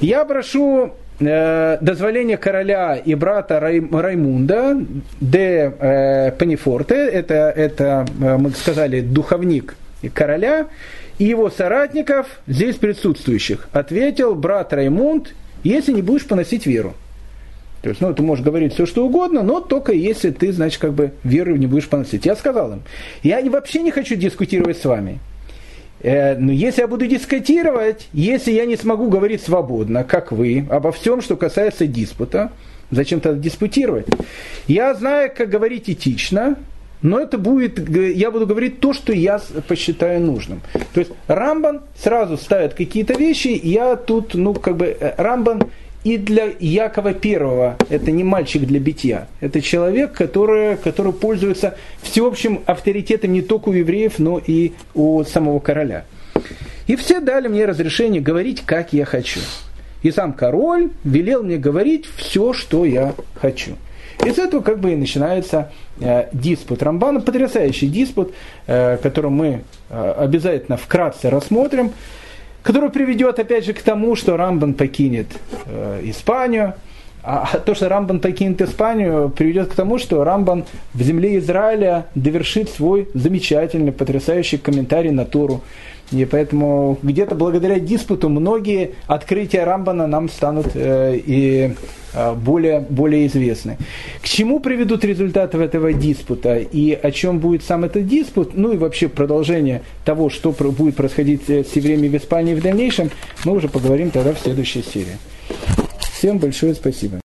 [0.00, 4.78] Я прошу э, дозволение короля и брата Рай, Раймунда
[5.20, 9.76] де э, Панифорте, это, это, э, мы сказали, духовник
[10.12, 10.66] короля,
[11.18, 15.34] и его соратников, здесь присутствующих, ответил брат Раймунд,
[15.64, 16.94] если не будешь поносить веру.
[17.82, 20.92] То есть, ну, ты можешь говорить все, что угодно, но только если ты, значит, как
[20.94, 22.26] бы веру не будешь поносить.
[22.26, 22.82] Я сказал им,
[23.22, 25.20] я вообще не хочу дискутировать с вами.
[26.00, 30.90] Э, но если я буду дискутировать, если я не смогу говорить свободно, как вы, обо
[30.90, 32.50] всем, что касается диспута,
[32.90, 34.06] зачем тогда диспутировать?
[34.66, 36.56] Я знаю, как говорить этично,
[37.02, 40.62] но это будет, я буду говорить то, что я посчитаю нужным.
[40.94, 45.62] То есть Рамбан сразу ставит какие-то вещи, я тут, ну, как бы, э, Рамбан
[46.04, 49.28] и для Якова Первого это не мальчик для битья.
[49.40, 55.58] Это человек, который, который пользуется всеобщим авторитетом не только у евреев, но и у самого
[55.58, 56.04] короля.
[56.86, 59.40] И все дали мне разрешение говорить, как я хочу.
[60.02, 63.72] И сам король велел мне говорить все, что я хочу.
[64.24, 65.70] И с этого как бы и начинается
[66.00, 68.34] э, диспут Рамбана, потрясающий диспут,
[68.66, 71.92] э, который мы э, обязательно вкратце рассмотрим
[72.68, 75.28] который приведет опять же к тому, что Рамбан покинет
[75.64, 76.74] э, Испанию,
[77.22, 82.68] а то, что Рамбан покинет Испанию, приведет к тому, что Рамбан в земле Израиля довершит
[82.68, 85.62] свой замечательный, потрясающий комментарий на Туру.
[86.10, 91.74] И поэтому где-то благодаря диспуту многие открытия Рамбана нам станут э, и
[92.34, 93.78] более, более известны.
[94.22, 98.76] К чему приведут результаты этого диспута и о чем будет сам этот диспут, ну и
[98.76, 103.10] вообще продолжение того, что будет происходить э, с евреями в Испании в дальнейшем,
[103.44, 105.18] мы уже поговорим тогда в следующей серии.
[106.18, 107.16] Всем большое спасибо.